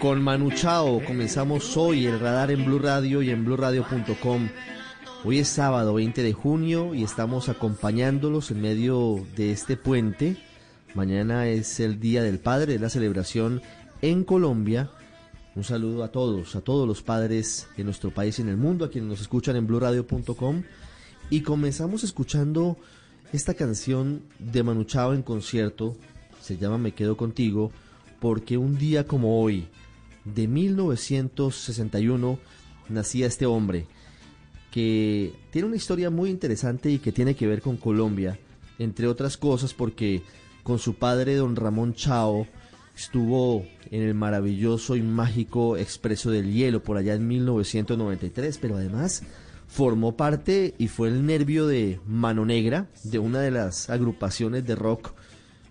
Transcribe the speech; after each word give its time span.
Con 0.00 0.20
Manu 0.20 0.50
Chao 0.50 1.00
comenzamos 1.06 1.76
hoy 1.76 2.06
el 2.06 2.18
radar 2.18 2.50
en 2.50 2.64
Blue 2.64 2.80
Radio 2.80 3.22
y 3.22 3.30
en 3.30 3.44
BlueRadio.com. 3.44 4.48
Hoy 5.24 5.38
es 5.38 5.48
sábado 5.48 5.94
20 5.94 6.24
de 6.24 6.32
junio 6.32 6.92
y 6.92 7.04
estamos 7.04 7.48
acompañándolos 7.48 8.50
en 8.50 8.60
medio 8.60 9.24
de 9.36 9.52
este 9.52 9.76
puente. 9.76 10.36
Mañana 10.94 11.46
es 11.46 11.78
el 11.78 12.00
Día 12.00 12.24
del 12.24 12.40
Padre, 12.40 12.74
es 12.74 12.80
la 12.80 12.90
celebración 12.90 13.62
en 14.00 14.24
Colombia. 14.24 14.90
Un 15.54 15.62
saludo 15.62 16.02
a 16.02 16.08
todos, 16.08 16.56
a 16.56 16.62
todos 16.62 16.88
los 16.88 17.02
padres 17.02 17.68
de 17.76 17.84
nuestro 17.84 18.10
país 18.10 18.38
y 18.38 18.42
en 18.42 18.48
el 18.48 18.56
mundo, 18.56 18.84
a 18.84 18.90
quienes 18.90 19.08
nos 19.08 19.20
escuchan 19.20 19.54
en 19.54 19.68
BlueRadio.com. 19.68 20.62
Y 21.32 21.40
comenzamos 21.40 22.04
escuchando 22.04 22.76
esta 23.32 23.54
canción 23.54 24.20
de 24.38 24.62
Manu 24.62 24.84
Chao 24.84 25.14
en 25.14 25.22
concierto, 25.22 25.96
se 26.42 26.58
llama 26.58 26.76
Me 26.76 26.92
Quedo 26.92 27.16
Contigo, 27.16 27.72
porque 28.20 28.58
un 28.58 28.76
día 28.76 29.06
como 29.06 29.40
hoy, 29.40 29.66
de 30.26 30.46
1961, 30.46 32.38
nacía 32.90 33.26
este 33.28 33.46
hombre, 33.46 33.86
que 34.70 35.32
tiene 35.50 35.68
una 35.68 35.76
historia 35.76 36.10
muy 36.10 36.28
interesante 36.28 36.90
y 36.90 36.98
que 36.98 37.12
tiene 37.12 37.34
que 37.34 37.46
ver 37.46 37.62
con 37.62 37.78
Colombia, 37.78 38.38
entre 38.78 39.06
otras 39.06 39.38
cosas 39.38 39.72
porque 39.72 40.20
con 40.62 40.78
su 40.78 40.96
padre, 40.96 41.36
don 41.36 41.56
Ramón 41.56 41.94
Chao, 41.94 42.46
estuvo 42.94 43.64
en 43.90 44.02
el 44.02 44.12
maravilloso 44.12 44.96
y 44.96 45.02
mágico 45.02 45.78
Expreso 45.78 46.30
del 46.30 46.52
Hielo 46.52 46.82
por 46.82 46.98
allá 46.98 47.14
en 47.14 47.26
1993, 47.26 48.58
pero 48.58 48.76
además 48.76 49.22
formó 49.72 50.18
parte 50.18 50.74
y 50.76 50.88
fue 50.88 51.08
el 51.08 51.24
nervio 51.24 51.66
de 51.66 51.98
Mano 52.06 52.44
Negra, 52.44 52.88
de 53.04 53.18
una 53.18 53.40
de 53.40 53.50
las 53.50 53.88
agrupaciones 53.88 54.66
de 54.66 54.74
rock 54.74 55.14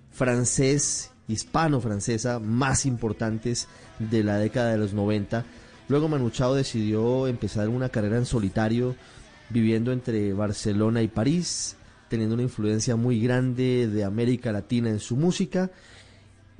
francés, 0.09 1.11
hispano-francesa 1.27 2.39
más 2.39 2.87
importantes 2.87 3.67
de 3.99 4.23
la 4.23 4.39
década 4.39 4.71
de 4.71 4.79
los 4.79 4.93
90. 4.93 5.45
Luego 5.87 6.07
Manu 6.07 6.31
Chao 6.31 6.55
decidió 6.55 7.27
empezar 7.27 7.69
una 7.69 7.89
carrera 7.89 8.17
en 8.17 8.25
solitario, 8.25 8.95
viviendo 9.49 9.91
entre 9.91 10.33
Barcelona 10.33 11.03
y 11.03 11.07
París, 11.07 11.75
teniendo 12.09 12.33
una 12.33 12.43
influencia 12.43 12.95
muy 12.95 13.21
grande 13.21 13.87
de 13.87 14.03
América 14.03 14.51
Latina 14.51 14.89
en 14.89 14.99
su 14.99 15.15
música 15.15 15.69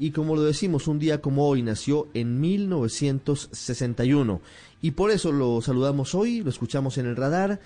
y 0.02 0.10
como 0.10 0.36
lo 0.36 0.42
decimos, 0.42 0.88
un 0.88 0.98
día 0.98 1.22
como 1.22 1.48
hoy 1.48 1.62
nació 1.62 2.08
en 2.16 2.42
1961. 2.42 4.42
Y 4.82 4.92
por 4.92 5.12
eso 5.12 5.32
lo 5.32 5.62
saludamos 5.62 6.16
hoy, 6.16 6.42
lo 6.42 6.50
escuchamos 6.50 6.98
en 6.98 7.06
el 7.06 7.16
radar 7.16 7.60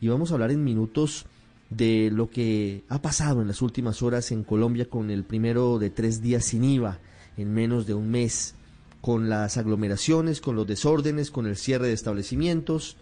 y 0.00 0.06
vamos 0.06 0.30
a 0.30 0.34
hablar 0.34 0.52
en 0.52 0.62
minutos 0.62 1.26
de 1.68 2.10
lo 2.12 2.30
que 2.30 2.84
ha 2.88 3.02
pasado 3.02 3.42
en 3.42 3.48
las 3.48 3.60
últimas 3.60 4.02
horas 4.02 4.30
en 4.30 4.44
Colombia 4.44 4.88
con 4.88 5.10
el 5.10 5.24
primero 5.24 5.80
de 5.80 5.90
tres 5.90 6.22
días 6.22 6.44
sin 6.44 6.62
IVA 6.62 7.00
en 7.36 7.52
menos 7.52 7.88
de 7.88 7.94
un 7.94 8.08
mes, 8.08 8.54
con 9.00 9.28
las 9.28 9.56
aglomeraciones, 9.56 10.40
con 10.40 10.54
los 10.54 10.68
desórdenes, 10.68 11.32
con 11.32 11.48
el 11.48 11.56
cierre 11.56 11.88
de 11.88 11.94
establecimientos, 11.94 12.98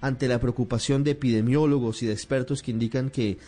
ante 0.00 0.26
la 0.26 0.40
preocupación 0.40 1.04
de 1.04 1.12
epidemiólogos 1.12 2.02
y 2.02 2.06
de 2.06 2.12
expertos 2.12 2.60
que 2.60 2.72
indican 2.72 3.08
que 3.08 3.38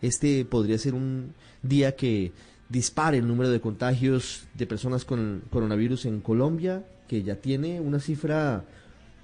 este 0.00 0.44
podría 0.44 0.78
ser 0.78 0.94
un 0.94 1.34
día 1.64 1.96
que 1.96 2.30
dispare 2.68 3.18
el 3.18 3.26
número 3.26 3.50
de 3.50 3.60
contagios 3.60 4.44
de 4.54 4.66
personas 4.66 5.04
con 5.04 5.42
coronavirus 5.50 6.06
en 6.06 6.20
Colombia, 6.20 6.84
que 7.08 7.22
ya 7.22 7.36
tiene 7.36 7.80
una 7.80 8.00
cifra 8.00 8.64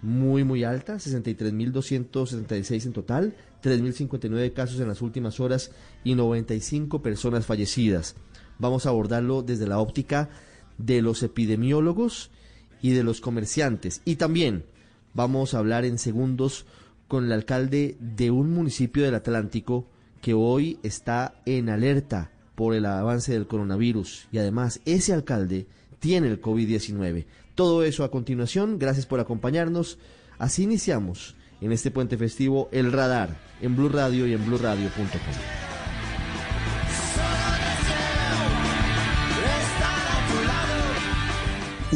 muy, 0.03 0.45
muy 0.45 0.65
alta, 0.65 0.97
63.276 0.97 2.87
en 2.87 2.93
total, 2.93 3.35
3.059 3.63 4.53
casos 4.53 4.81
en 4.81 4.89
las 4.89 5.03
últimas 5.03 5.41
horas 5.41 5.73
y 6.05 6.15
95 6.15 7.03
personas 7.03 7.47
fallecidas. 7.47 8.17
Vamos 8.59 8.87
a 8.87 8.91
abordarlo 8.91 9.43
desde 9.43 9.67
la 9.67 9.79
óptica 9.79 10.31
de 10.79 11.03
los 11.03 11.23
epidemiólogos 11.23 12.31
y 12.81 12.93
de 12.93 13.05
los 13.05 13.21
comerciantes. 13.21 14.01
Y 14.05 14.17
también 14.17 14.65
vamos 15.13 15.55
a 15.55 15.59
hablar 15.59 15.85
en 15.85 15.99
segundos 15.99 16.67
con 17.09 17.25
el 17.25 17.33
alcalde 17.33 17.97
de 18.01 18.31
un 18.31 18.53
municipio 18.53 19.03
del 19.03 19.15
Atlántico 19.15 19.87
que 20.23 20.35
hoy 20.35 20.79
está 20.83 21.43
en 21.45 21.69
alerta 21.69 22.31
por 22.61 22.75
el 22.75 22.85
avance 22.85 23.33
del 23.33 23.47
coronavirus 23.47 24.27
y 24.31 24.37
además 24.37 24.83
ese 24.85 25.15
alcalde 25.15 25.67
tiene 25.99 26.29
el 26.29 26.43
COVID-19. 26.43 27.25
Todo 27.55 27.85
eso 27.85 28.05
a 28.05 28.11
continuación, 28.11 28.79
gracias 28.79 29.07
por 29.07 29.19
acompañarnos. 29.19 29.97
Así 30.39 30.65
iniciamos 30.65 31.37
en 31.63 31.73
este 31.73 31.91
puente 31.91 32.19
festivo 32.19 32.69
El 32.71 32.93
Radar 32.93 33.35
en 33.63 33.77
Blue 33.77 33.89
Radio 33.89 34.27
y 34.27 34.35
en 34.35 34.45
BlueRadio.com. 34.45 34.99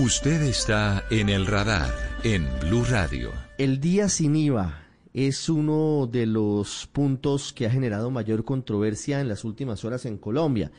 Usted 0.02 0.44
está 0.44 1.04
en 1.10 1.28
El 1.28 1.44
Radar 1.44 1.92
en 2.22 2.48
Blue 2.60 2.86
Radio. 2.88 3.32
El 3.58 3.80
día 3.80 4.08
sin 4.08 4.34
IVA 4.34 4.83
es 5.14 5.48
uno 5.48 6.08
de 6.10 6.26
los 6.26 6.88
puntos 6.92 7.52
que 7.52 7.66
ha 7.66 7.70
generado 7.70 8.10
mayor 8.10 8.44
controversia 8.44 9.20
en 9.20 9.28
las 9.28 9.44
últimas 9.44 9.84
horas 9.84 10.04
en 10.06 10.18
Colombia, 10.18 10.72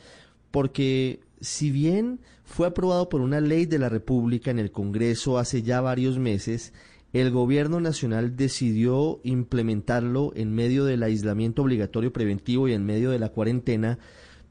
porque 0.50 1.20
si 1.40 1.70
bien 1.70 2.20
fue 2.44 2.66
aprobado 2.66 3.08
por 3.08 3.22
una 3.22 3.40
ley 3.40 3.64
de 3.64 3.78
la 3.78 3.88
República 3.88 4.50
en 4.50 4.58
el 4.58 4.70
Congreso 4.70 5.38
hace 5.38 5.62
ya 5.62 5.80
varios 5.80 6.18
meses, 6.18 6.74
el 7.14 7.30
gobierno 7.30 7.80
nacional 7.80 8.36
decidió 8.36 9.20
implementarlo 9.24 10.32
en 10.36 10.54
medio 10.54 10.84
del 10.84 11.02
aislamiento 11.02 11.62
obligatorio 11.62 12.12
preventivo 12.12 12.68
y 12.68 12.74
en 12.74 12.84
medio 12.84 13.10
de 13.10 13.18
la 13.18 13.30
cuarentena, 13.30 13.98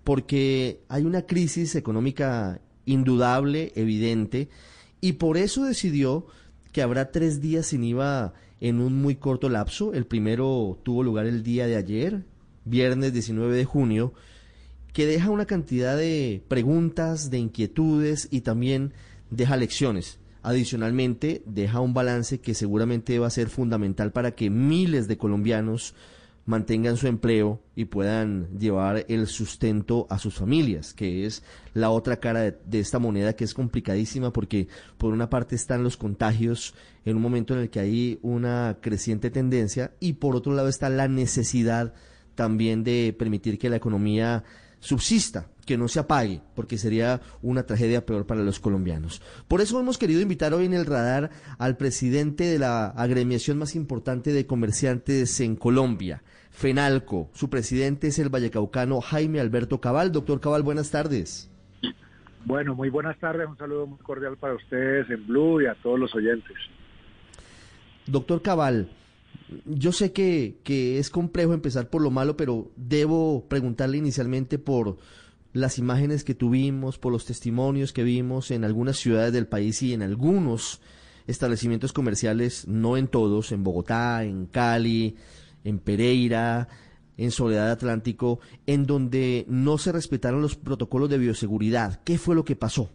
porque 0.04 0.82
hay 0.90 1.04
una 1.04 1.28
crisis 1.28 1.76
económica 1.76 2.60
indudable, 2.86 3.72
evidente, 3.76 4.50
y 5.00 5.14
por 5.14 5.38
eso 5.38 5.64
decidió 5.64 6.26
que 6.72 6.82
habrá 6.82 7.12
tres 7.12 7.40
días 7.40 7.68
sin 7.68 7.84
IVA 7.84 8.34
en 8.62 8.80
un 8.80 9.02
muy 9.02 9.16
corto 9.16 9.50
lapso. 9.50 9.94
El 9.94 10.06
primero 10.06 10.80
tuvo 10.84 11.04
lugar 11.04 11.26
el 11.26 11.44
día 11.44 11.68
de 11.68 11.76
ayer, 11.76 12.24
viernes 12.64 13.14
19 13.14 13.56
de 13.56 13.66
junio, 13.66 14.14
que 14.94 15.06
deja 15.06 15.30
una 15.30 15.46
cantidad 15.46 15.98
de 15.98 16.42
preguntas, 16.48 17.30
de 17.30 17.40
inquietudes 17.40 18.28
y 18.32 18.42
también 18.42 18.94
deja 19.30 19.58
lecciones. 19.58 20.20
Adicionalmente, 20.42 21.42
deja 21.46 21.80
un 21.80 21.94
balance 21.94 22.40
que 22.40 22.54
seguramente 22.54 23.18
va 23.20 23.28
a 23.28 23.32
ser 23.32 23.50
fundamental 23.50 24.12
para 24.12 24.36
que 24.36 24.50
miles 24.50 25.08
de 25.08 25.18
colombianos 25.18 25.96
mantengan 26.46 26.96
su 26.96 27.08
empleo 27.08 27.62
y 27.76 27.86
puedan 27.86 28.48
llevar 28.58 29.06
el 29.10 29.28
sustento 29.28 30.06
a 30.10 30.20
sus 30.20 30.36
familias, 30.36 30.94
que 30.94 31.26
es 31.26 31.44
la 31.74 31.90
otra 31.90 32.20
cara 32.20 32.52
de, 32.52 32.80
esta 32.80 33.00
moneda 33.00 33.36
que 33.36 33.44
es 33.44 33.54
complicadísima 33.54 34.32
porque 34.32 34.68
por 34.98 35.12
una 35.12 35.30
parte 35.30 35.56
están 35.56 35.84
los 35.84 35.98
contagios 35.98 36.76
en 37.04 37.16
un 37.16 37.22
momento 37.22 37.56
en 37.56 37.62
el 37.62 37.70
que 37.70 37.80
hay 37.80 38.20
una 38.22 38.78
creciente 38.80 39.32
tendencia 39.32 39.94
y 40.00 40.14
por 40.14 40.36
otro 40.36 40.54
lado 40.54 40.68
está 40.68 40.90
la 40.90 41.08
necesidad 41.08 41.94
también 42.36 42.84
de 42.84 43.16
permitir 43.18 43.58
que 43.58 43.70
la 43.70 43.78
economía 43.78 44.44
subsista, 44.86 45.48
que 45.66 45.78
no 45.78 45.88
se 45.88 46.00
apague, 46.00 46.42
porque 46.54 46.78
sería 46.78 47.20
una 47.42 47.64
tragedia 47.66 48.06
peor 48.06 48.28
para 48.28 48.44
los 48.44 48.60
colombianos. 48.60 49.20
Por 49.48 49.62
eso 49.62 49.80
hemos 49.80 49.98
querido 49.98 50.22
invitar 50.22 50.54
hoy 50.54 50.66
en 50.66 50.76
el 50.76 50.86
radar 50.86 51.32
al 51.58 51.76
presidente 51.76 52.44
de 52.44 52.60
la 52.60 52.90
agremiación 52.90 53.58
más 53.58 53.76
importante 53.76 54.32
de 54.32 54.46
comerciantes 54.46 55.40
en 55.40 55.56
Colombia, 55.56 56.22
FENALCO. 56.52 57.32
Su 57.34 57.50
presidente 57.50 58.10
es 58.10 58.20
el 58.20 58.30
vallecaucano 58.30 59.02
Jaime 59.02 59.40
Alberto 59.40 59.82
Cabal. 59.82 60.12
Doctor 60.12 60.40
Cabal, 60.40 60.62
buenas 60.62 60.92
tardes. 60.92 61.50
Bueno, 62.46 62.76
muy 62.76 62.92
buenas 62.92 63.18
tardes. 63.18 63.48
Un 63.48 63.58
saludo 63.58 63.88
muy 63.88 63.98
cordial 63.98 64.38
para 64.38 64.54
ustedes 64.54 65.10
en 65.10 65.26
Blue 65.26 65.64
y 65.64 65.66
a 65.66 65.74
todos 65.82 66.00
los 66.00 66.14
oyentes. 66.14 66.56
Doctor 68.06 68.44
Cabal, 68.44 68.92
yo 69.66 69.92
sé 69.92 70.12
que, 70.12 70.58
que 70.64 71.00
es 71.00 71.10
complejo 71.10 71.54
empezar 71.54 71.90
por 71.90 72.02
lo 72.02 72.12
malo, 72.12 72.36
pero 72.38 72.72
debo 72.76 73.48
preguntarle 73.48 73.98
inicialmente 73.98 74.58
por 74.58 74.98
las 75.54 75.78
imágenes 75.78 76.24
que 76.24 76.36
tuvimos, 76.36 76.98
por 76.98 77.12
los 77.12 77.26
testimonios 77.26 77.94
que 77.94 78.04
vimos 78.04 78.52
en 78.52 78.66
algunas 78.66 78.98
ciudades 78.98 79.32
del 79.32 79.48
país 79.48 79.82
y 79.84 79.94
en 79.94 80.02
algunos 80.02 80.82
establecimientos 81.28 81.94
comerciales, 81.94 82.68
no 82.68 82.98
en 82.98 83.08
todos, 83.08 83.52
en 83.52 83.64
Bogotá, 83.64 84.24
en 84.24 84.48
Cali, 84.48 85.16
en 85.64 85.80
Pereira, 85.80 86.68
en 87.18 87.32
Soledad 87.32 87.72
Atlántico, 87.72 88.40
en 88.68 88.86
donde 88.86 89.46
no 89.48 89.78
se 89.78 89.92
respetaron 89.92 90.42
los 90.42 90.56
protocolos 90.56 91.10
de 91.10 91.18
bioseguridad. 91.18 92.02
¿Qué 92.04 92.18
fue 92.18 92.36
lo 92.36 92.44
que 92.44 92.56
pasó? 92.56 92.92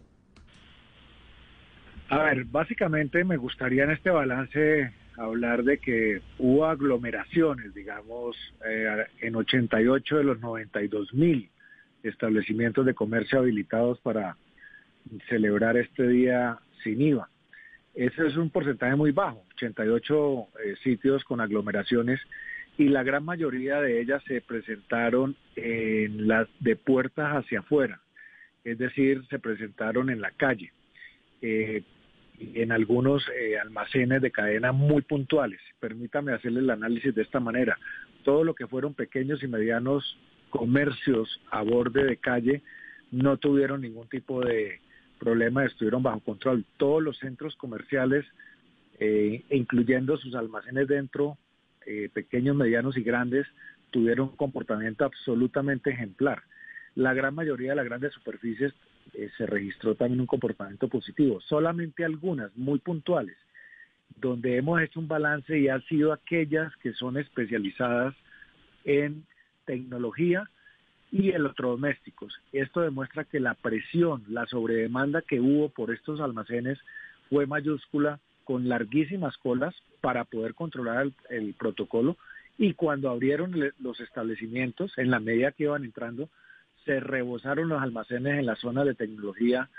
A 2.09 2.23
ver, 2.23 2.43
básicamente 2.45 3.23
me 3.23 3.37
gustaría 3.37 3.85
en 3.85 3.91
este 3.91 4.09
balance 4.09 4.93
hablar 5.17 5.63
de 5.63 5.77
que 5.77 6.21
hubo 6.37 6.65
aglomeraciones, 6.65 7.73
digamos, 7.73 8.35
eh, 8.65 9.05
en 9.21 9.35
88 9.35 10.17
de 10.17 10.23
los 10.23 10.39
92 10.39 11.13
mil 11.13 11.49
establecimientos 12.03 12.85
de 12.85 12.93
comercio 12.93 13.39
habilitados 13.39 13.99
para 13.99 14.37
celebrar 15.29 15.77
este 15.77 16.07
día 16.07 16.59
sin 16.83 17.01
IVA. 17.01 17.29
Ese 17.93 18.27
es 18.27 18.37
un 18.37 18.49
porcentaje 18.49 18.95
muy 18.95 19.11
bajo, 19.11 19.43
88 19.55 20.47
eh, 20.63 20.75
sitios 20.83 21.23
con 21.25 21.41
aglomeraciones 21.41 22.19
y 22.77 22.87
la 22.87 23.03
gran 23.03 23.25
mayoría 23.25 23.81
de 23.81 24.01
ellas 24.01 24.23
se 24.27 24.41
presentaron 24.41 25.35
en 25.55 26.27
las 26.27 26.47
de 26.59 26.77
puertas 26.77 27.35
hacia 27.35 27.59
afuera, 27.59 27.99
es 28.63 28.77
decir, 28.77 29.25
se 29.29 29.39
presentaron 29.39 30.09
en 30.09 30.21
la 30.21 30.31
calle, 30.31 30.71
eh, 31.41 31.83
en 32.53 32.71
algunos 32.71 33.23
eh, 33.29 33.59
almacenes 33.59 34.21
de 34.21 34.31
cadena 34.31 34.71
muy 34.71 35.01
puntuales. 35.01 35.59
Permítame 35.79 36.33
hacerle 36.33 36.59
el 36.59 36.69
análisis 36.69 37.13
de 37.13 37.21
esta 37.21 37.39
manera. 37.39 37.77
Todo 38.23 38.43
lo 38.43 38.53
que 38.53 38.67
fueron 38.67 38.93
pequeños 38.93 39.43
y 39.43 39.47
medianos 39.47 40.17
comercios 40.49 41.39
a 41.49 41.61
borde 41.61 42.03
de 42.03 42.17
calle 42.17 42.61
no 43.11 43.37
tuvieron 43.37 43.81
ningún 43.81 44.07
tipo 44.07 44.43
de 44.43 44.79
problema, 45.19 45.65
estuvieron 45.65 46.03
bajo 46.03 46.19
control. 46.21 46.65
Todos 46.77 47.01
los 47.03 47.17
centros 47.19 47.55
comerciales, 47.55 48.25
eh, 48.99 49.43
incluyendo 49.49 50.17
sus 50.17 50.35
almacenes 50.35 50.87
dentro, 50.87 51.37
eh, 51.85 52.09
pequeños, 52.13 52.55
medianos 52.55 52.97
y 52.97 53.03
grandes, 53.03 53.47
tuvieron 53.91 54.29
un 54.29 54.35
comportamiento 54.35 55.05
absolutamente 55.05 55.89
ejemplar. 55.89 56.43
La 56.95 57.13
gran 57.13 57.35
mayoría 57.35 57.71
de 57.71 57.75
las 57.75 57.85
grandes 57.85 58.13
superficies 58.13 58.73
eh, 59.13 59.29
se 59.37 59.45
registró 59.45 59.95
también 59.95 60.21
un 60.21 60.27
comportamiento 60.27 60.87
positivo. 60.87 61.41
Solamente 61.41 62.05
algunas 62.05 62.55
muy 62.55 62.79
puntuales, 62.79 63.37
donde 64.17 64.57
hemos 64.57 64.81
hecho 64.81 64.99
un 64.99 65.07
balance 65.07 65.57
y 65.57 65.67
han 65.67 65.83
sido 65.83 66.13
aquellas 66.13 66.75
que 66.77 66.93
son 66.93 67.17
especializadas 67.17 68.15
en 68.85 69.25
tecnología 69.65 70.49
y 71.11 71.31
electrodomésticos. 71.31 72.33
Esto 72.53 72.81
demuestra 72.81 73.25
que 73.25 73.39
la 73.39 73.53
presión, 73.53 74.23
la 74.29 74.45
sobredemanda 74.47 75.21
que 75.21 75.39
hubo 75.39 75.69
por 75.69 75.91
estos 75.91 76.21
almacenes 76.21 76.79
fue 77.29 77.45
mayúscula 77.45 78.19
con 78.45 78.69
larguísimas 78.69 79.37
colas 79.37 79.75
para 79.99 80.23
poder 80.23 80.55
controlar 80.55 81.11
el, 81.29 81.53
protocolo 81.53 82.17
y 82.57 82.73
cuando 82.73 83.09
abrieron 83.09 83.53
los 83.79 83.99
establecimientos, 83.99 84.97
en 84.97 85.11
la 85.11 85.19
medida 85.19 85.51
que 85.51 85.63
iban 85.63 85.83
entrando, 85.83 86.29
se 86.85 86.99
rebosaron 86.99 87.69
los 87.69 87.81
almacenes 87.81 88.39
en 88.39 88.45
las 88.45 88.59
zonas 88.59 88.85
de 88.85 88.95
tecnología 88.95 89.69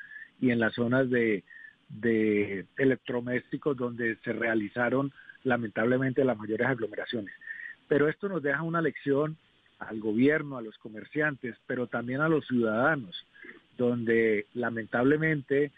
y 0.41 0.51
en 0.51 0.61
las 0.61 0.75
zonas 0.75 1.09
de, 1.11 1.45
de 1.89 2.67
electrodomésticos 2.77 3.77
donde 3.77 4.17
se 4.25 4.33
realizaron 4.33 5.13
lamentablemente 5.45 6.25
las 6.25 6.39
mayores 6.39 6.67
aglomeraciones. 6.67 7.35
Pero 7.89 8.09
esto 8.09 8.29
nos 8.29 8.43
deja 8.43 8.63
una 8.63 8.81
lección 8.81 9.37
al 9.79 10.01
gobierno, 10.01 10.57
a 10.57 10.63
los 10.63 10.79
comerciantes, 10.79 11.57
pero 11.67 11.87
también 11.87 12.21
a 12.21 12.29
los 12.29 12.47
ciudadanos, 12.47 13.27
donde 13.77 14.47
lamentablemente 14.55 15.73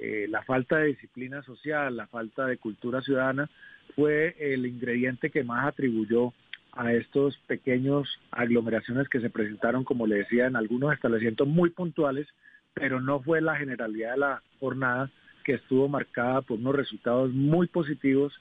eh, 0.00 0.26
la 0.28 0.42
falta 0.42 0.78
de 0.78 0.88
disciplina 0.88 1.42
social, 1.42 1.96
la 1.96 2.08
falta 2.08 2.46
de 2.46 2.58
cultura 2.58 3.00
ciudadana, 3.00 3.48
fue 3.94 4.34
el 4.38 4.66
ingrediente 4.66 5.30
que 5.30 5.44
más 5.44 5.66
atribuyó 5.66 6.32
a 6.76 6.92
estos 6.92 7.36
pequeños 7.46 8.08
aglomeraciones 8.30 9.08
que 9.08 9.20
se 9.20 9.30
presentaron, 9.30 9.84
como 9.84 10.06
le 10.06 10.16
decía, 10.16 10.46
en 10.46 10.56
algunos 10.56 10.92
establecimientos 10.92 11.46
muy 11.46 11.70
puntuales, 11.70 12.26
pero 12.72 13.00
no 13.00 13.20
fue 13.20 13.40
la 13.40 13.56
generalidad 13.56 14.12
de 14.12 14.18
la 14.18 14.42
jornada 14.60 15.10
que 15.44 15.54
estuvo 15.54 15.88
marcada 15.88 16.42
por 16.42 16.58
unos 16.58 16.74
resultados 16.74 17.32
muy 17.32 17.68
positivos 17.68 18.32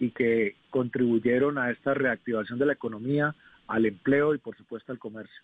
y 0.00 0.10
que 0.10 0.56
contribuyeron 0.70 1.58
a 1.58 1.70
esta 1.70 1.94
reactivación 1.94 2.58
de 2.58 2.66
la 2.66 2.72
economía, 2.72 3.34
al 3.66 3.86
empleo 3.86 4.34
y 4.34 4.38
por 4.38 4.56
supuesto 4.56 4.92
al 4.92 4.98
comercio. 4.98 5.42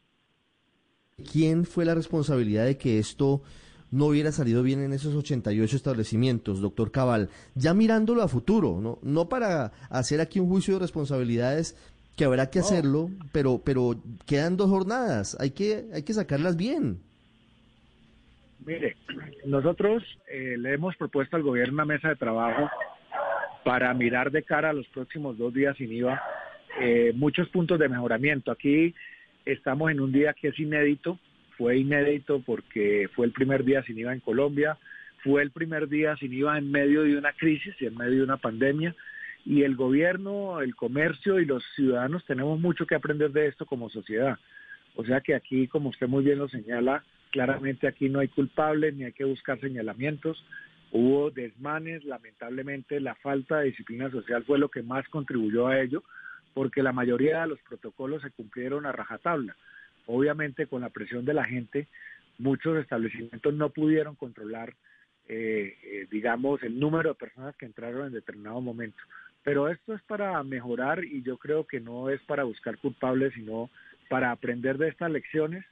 ¿Quién 1.30 1.64
fue 1.64 1.84
la 1.84 1.94
responsabilidad 1.94 2.64
de 2.64 2.78
que 2.78 2.98
esto 2.98 3.42
no 3.90 4.06
hubiera 4.06 4.32
salido 4.32 4.62
bien 4.62 4.80
en 4.82 4.92
esos 4.92 5.14
88 5.14 5.76
establecimientos, 5.76 6.60
doctor 6.60 6.90
Cabal? 6.90 7.28
Ya 7.54 7.74
mirándolo 7.74 8.22
a 8.22 8.28
futuro, 8.28 8.80
no, 8.80 8.98
no 9.02 9.28
para 9.28 9.72
hacer 9.90 10.20
aquí 10.20 10.40
un 10.40 10.48
juicio 10.48 10.74
de 10.74 10.80
responsabilidades 10.80 11.76
que 12.16 12.24
habrá 12.24 12.50
que 12.50 12.58
hacerlo, 12.58 13.10
pero, 13.32 13.60
pero 13.64 13.96
quedan 14.26 14.56
dos 14.56 14.68
jornadas, 14.68 15.36
hay 15.40 15.50
que, 15.50 15.84
hay 15.92 16.02
que 16.02 16.12
sacarlas 16.12 16.56
bien. 16.56 17.00
Mire, 18.64 18.96
nosotros 19.44 20.04
eh, 20.28 20.56
le 20.58 20.74
hemos 20.74 20.94
propuesto 20.96 21.36
al 21.36 21.42
gobierno 21.42 21.74
una 21.74 21.84
mesa 21.84 22.10
de 22.10 22.16
trabajo 22.16 22.70
para 23.64 23.92
mirar 23.94 24.30
de 24.30 24.42
cara 24.42 24.70
a 24.70 24.72
los 24.72 24.86
próximos 24.88 25.36
dos 25.36 25.52
días 25.52 25.76
sin 25.76 25.92
IVA 25.92 26.22
eh, 26.80 27.12
muchos 27.14 27.48
puntos 27.48 27.78
de 27.78 27.88
mejoramiento. 27.88 28.50
Aquí 28.50 28.94
estamos 29.44 29.90
en 29.90 30.00
un 30.00 30.12
día 30.12 30.34
que 30.34 30.48
es 30.48 30.58
inédito, 30.58 31.18
fue 31.58 31.78
inédito 31.78 32.40
porque 32.44 33.08
fue 33.14 33.26
el 33.26 33.32
primer 33.32 33.64
día 33.64 33.82
sin 33.82 33.98
IVA 33.98 34.14
en 34.14 34.20
Colombia, 34.20 34.78
fue 35.22 35.42
el 35.42 35.50
primer 35.50 35.88
día 35.88 36.16
sin 36.16 36.32
IVA 36.32 36.58
en 36.58 36.70
medio 36.70 37.02
de 37.02 37.16
una 37.16 37.32
crisis 37.32 37.74
y 37.80 37.86
en 37.86 37.96
medio 37.96 38.18
de 38.18 38.24
una 38.24 38.38
pandemia. 38.38 38.94
Y 39.44 39.62
el 39.62 39.74
gobierno, 39.74 40.60
el 40.60 40.76
comercio 40.76 41.40
y 41.40 41.44
los 41.44 41.64
ciudadanos 41.74 42.24
tenemos 42.24 42.60
mucho 42.60 42.86
que 42.86 42.94
aprender 42.94 43.32
de 43.32 43.48
esto 43.48 43.66
como 43.66 43.90
sociedad. 43.90 44.38
O 44.94 45.04
sea 45.04 45.20
que 45.20 45.34
aquí, 45.34 45.68
como 45.68 45.88
usted 45.88 46.06
muy 46.06 46.22
bien 46.22 46.38
lo 46.38 46.48
señala, 46.48 47.02
claramente 47.30 47.88
aquí 47.88 48.08
no 48.08 48.20
hay 48.20 48.28
culpables 48.28 48.94
ni 48.94 49.04
hay 49.04 49.12
que 49.12 49.24
buscar 49.24 49.58
señalamientos. 49.60 50.44
Hubo 50.92 51.30
desmanes, 51.30 52.04
lamentablemente 52.04 53.00
la 53.00 53.14
falta 53.16 53.58
de 53.58 53.66
disciplina 53.66 54.10
social 54.10 54.44
fue 54.44 54.58
lo 54.58 54.68
que 54.68 54.82
más 54.82 55.08
contribuyó 55.08 55.66
a 55.66 55.80
ello 55.80 56.02
porque 56.54 56.82
la 56.82 56.92
mayoría 56.92 57.40
de 57.40 57.48
los 57.48 57.62
protocolos 57.62 58.22
se 58.22 58.30
cumplieron 58.30 58.86
a 58.86 58.92
rajatabla. 58.92 59.56
Obviamente 60.06 60.66
con 60.66 60.82
la 60.82 60.90
presión 60.90 61.24
de 61.24 61.34
la 61.34 61.44
gente, 61.44 61.88
muchos 62.38 62.78
establecimientos 62.78 63.54
no 63.54 63.70
pudieron 63.70 64.16
controlar, 64.16 64.74
eh, 65.28 65.76
eh, 65.82 66.06
digamos, 66.10 66.62
el 66.62 66.78
número 66.78 67.10
de 67.10 67.14
personas 67.14 67.56
que 67.56 67.66
entraron 67.66 68.06
en 68.06 68.12
determinado 68.12 68.60
momento. 68.60 69.02
Pero 69.44 69.68
esto 69.68 69.94
es 69.94 70.02
para 70.02 70.42
mejorar 70.42 71.04
y 71.04 71.22
yo 71.22 71.36
creo 71.36 71.66
que 71.66 71.80
no 71.80 72.10
es 72.10 72.20
para 72.22 72.44
buscar 72.44 72.78
culpables, 72.78 73.34
sino 73.34 73.70
para 74.08 74.30
aprender 74.30 74.78
de 74.78 74.88
estas 74.88 75.10
lecciones 75.10 75.64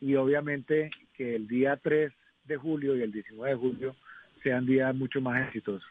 y 0.00 0.14
obviamente 0.14 0.90
que 1.14 1.34
el 1.34 1.48
día 1.48 1.76
3 1.82 2.12
de 2.46 2.56
julio 2.56 2.96
y 2.96 3.02
el 3.02 3.12
19 3.12 3.50
de 3.50 3.56
julio 3.56 3.96
sean 4.42 4.64
días 4.64 4.94
mucho 4.94 5.20
más 5.20 5.46
exitosos. 5.46 5.88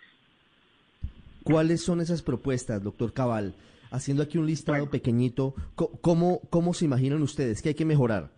¿Cuáles 1.44 1.82
son 1.82 2.02
esas 2.02 2.22
propuestas, 2.22 2.84
doctor 2.84 3.14
Cabal? 3.14 3.54
haciendo 3.92 4.24
aquí 4.24 4.38
un 4.38 4.46
listado 4.46 4.90
pequeñito, 4.90 5.54
¿cómo, 5.76 6.42
¿cómo 6.50 6.74
se 6.74 6.86
imaginan 6.86 7.22
ustedes? 7.22 7.62
¿Qué 7.62 7.70
hay 7.70 7.76
que 7.76 7.86
mejorar? 7.86 8.30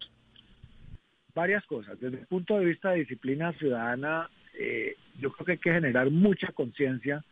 Varias 1.34 1.66
cosas. 1.66 2.00
Desde 2.00 2.20
el 2.20 2.28
punto 2.28 2.58
de 2.58 2.66
vista 2.66 2.92
de 2.92 3.00
disciplina 3.00 3.54
ciudadana, 3.54 4.30
eh, 4.58 4.96
yo 5.20 5.32
creo 5.32 5.46
que 5.46 5.52
hay 5.54 5.58
que 5.58 5.72
generar 5.72 6.10
mucha 6.10 6.52
conciencia 6.52 7.24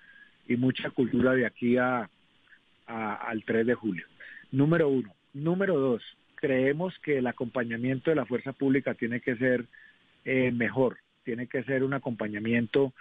y 0.48 0.56
mucha 0.58 0.89
cultura 0.89 1.34
de 1.34 1.46
aquí 1.46 1.77
a, 1.77 2.10
al 2.86 3.44
3 3.44 3.68
de 3.68 3.74
julio. 3.74 4.06
Número 4.51 4.89
uno, 4.89 5.13
Número 5.38 5.77
dos, 5.77 6.01
creemos 6.34 6.98
que 7.00 7.20
el 7.20 7.27
acompañamiento 7.27 8.10
de 8.10 8.16
la 8.16 8.25
fuerza 8.25 8.54
pública 8.54 8.96
tiene 8.96 9.22
que 9.22 9.36
ser 9.36 9.66
eh, 10.25 10.51
mejor, 10.51 10.98
tiene 11.24 11.46
que 11.46 11.63
ser 11.63 11.84
un 11.84 11.94
acompañamiento 11.94 12.92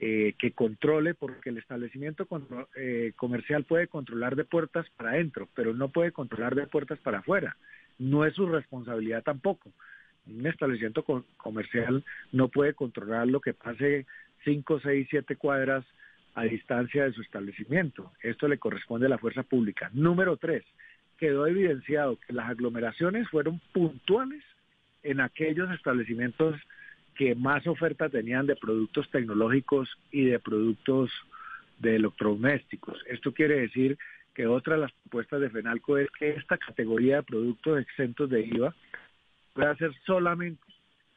eh, 0.00 0.34
que 0.38 0.50
controle, 0.50 1.14
porque 1.14 1.50
el 1.50 1.58
establecimiento 1.58 2.26
eh, 2.74 3.12
comercial 3.14 3.62
puede 3.62 3.86
controlar 3.86 4.34
de 4.34 4.44
puertas 4.44 4.86
para 4.96 5.10
adentro, 5.10 5.48
pero 5.54 5.72
no 5.72 5.90
puede 5.90 6.10
controlar 6.10 6.56
de 6.56 6.66
puertas 6.66 6.98
para 6.98 7.18
afuera. 7.18 7.56
No 7.96 8.24
es 8.24 8.34
su 8.34 8.48
responsabilidad 8.48 9.22
tampoco. 9.22 9.70
Un 10.26 10.46
establecimiento 10.48 11.04
comercial 11.36 12.02
no 12.32 12.48
puede 12.48 12.74
controlar 12.74 13.28
lo 13.28 13.40
que 13.40 13.54
pase 13.54 14.04
5, 14.42 14.80
6, 14.80 15.06
7 15.10 15.36
cuadras 15.36 15.84
a 16.34 16.44
distancia 16.44 17.04
de 17.04 17.12
su 17.12 17.22
establecimiento. 17.22 18.12
Esto 18.22 18.48
le 18.48 18.58
corresponde 18.58 19.06
a 19.06 19.10
la 19.10 19.18
fuerza 19.18 19.42
pública. 19.42 19.90
Número 19.92 20.36
tres, 20.36 20.64
quedó 21.18 21.46
evidenciado 21.46 22.18
que 22.26 22.32
las 22.32 22.48
aglomeraciones 22.48 23.28
fueron 23.28 23.60
puntuales 23.72 24.42
en 25.02 25.20
aquellos 25.20 25.70
establecimientos 25.70 26.60
que 27.14 27.34
más 27.34 27.66
oferta 27.66 28.08
tenían 28.08 28.46
de 28.46 28.56
productos 28.56 29.08
tecnológicos 29.10 29.88
y 30.10 30.24
de 30.24 30.40
productos 30.40 31.10
de 31.78 31.96
electrodomésticos. 31.96 32.98
Esto 33.06 33.32
quiere 33.32 33.60
decir 33.60 33.96
que 34.34 34.46
otra 34.46 34.74
de 34.74 34.80
las 34.82 34.92
propuestas 34.92 35.40
de 35.40 35.50
FENALCO 35.50 35.98
es 35.98 36.08
que 36.18 36.30
esta 36.30 36.58
categoría 36.58 37.16
de 37.16 37.22
productos 37.22 37.80
exentos 37.80 38.28
de 38.30 38.40
IVA 38.46 38.74
pueda 39.52 39.76
ser 39.76 39.92
solamente 40.04 40.62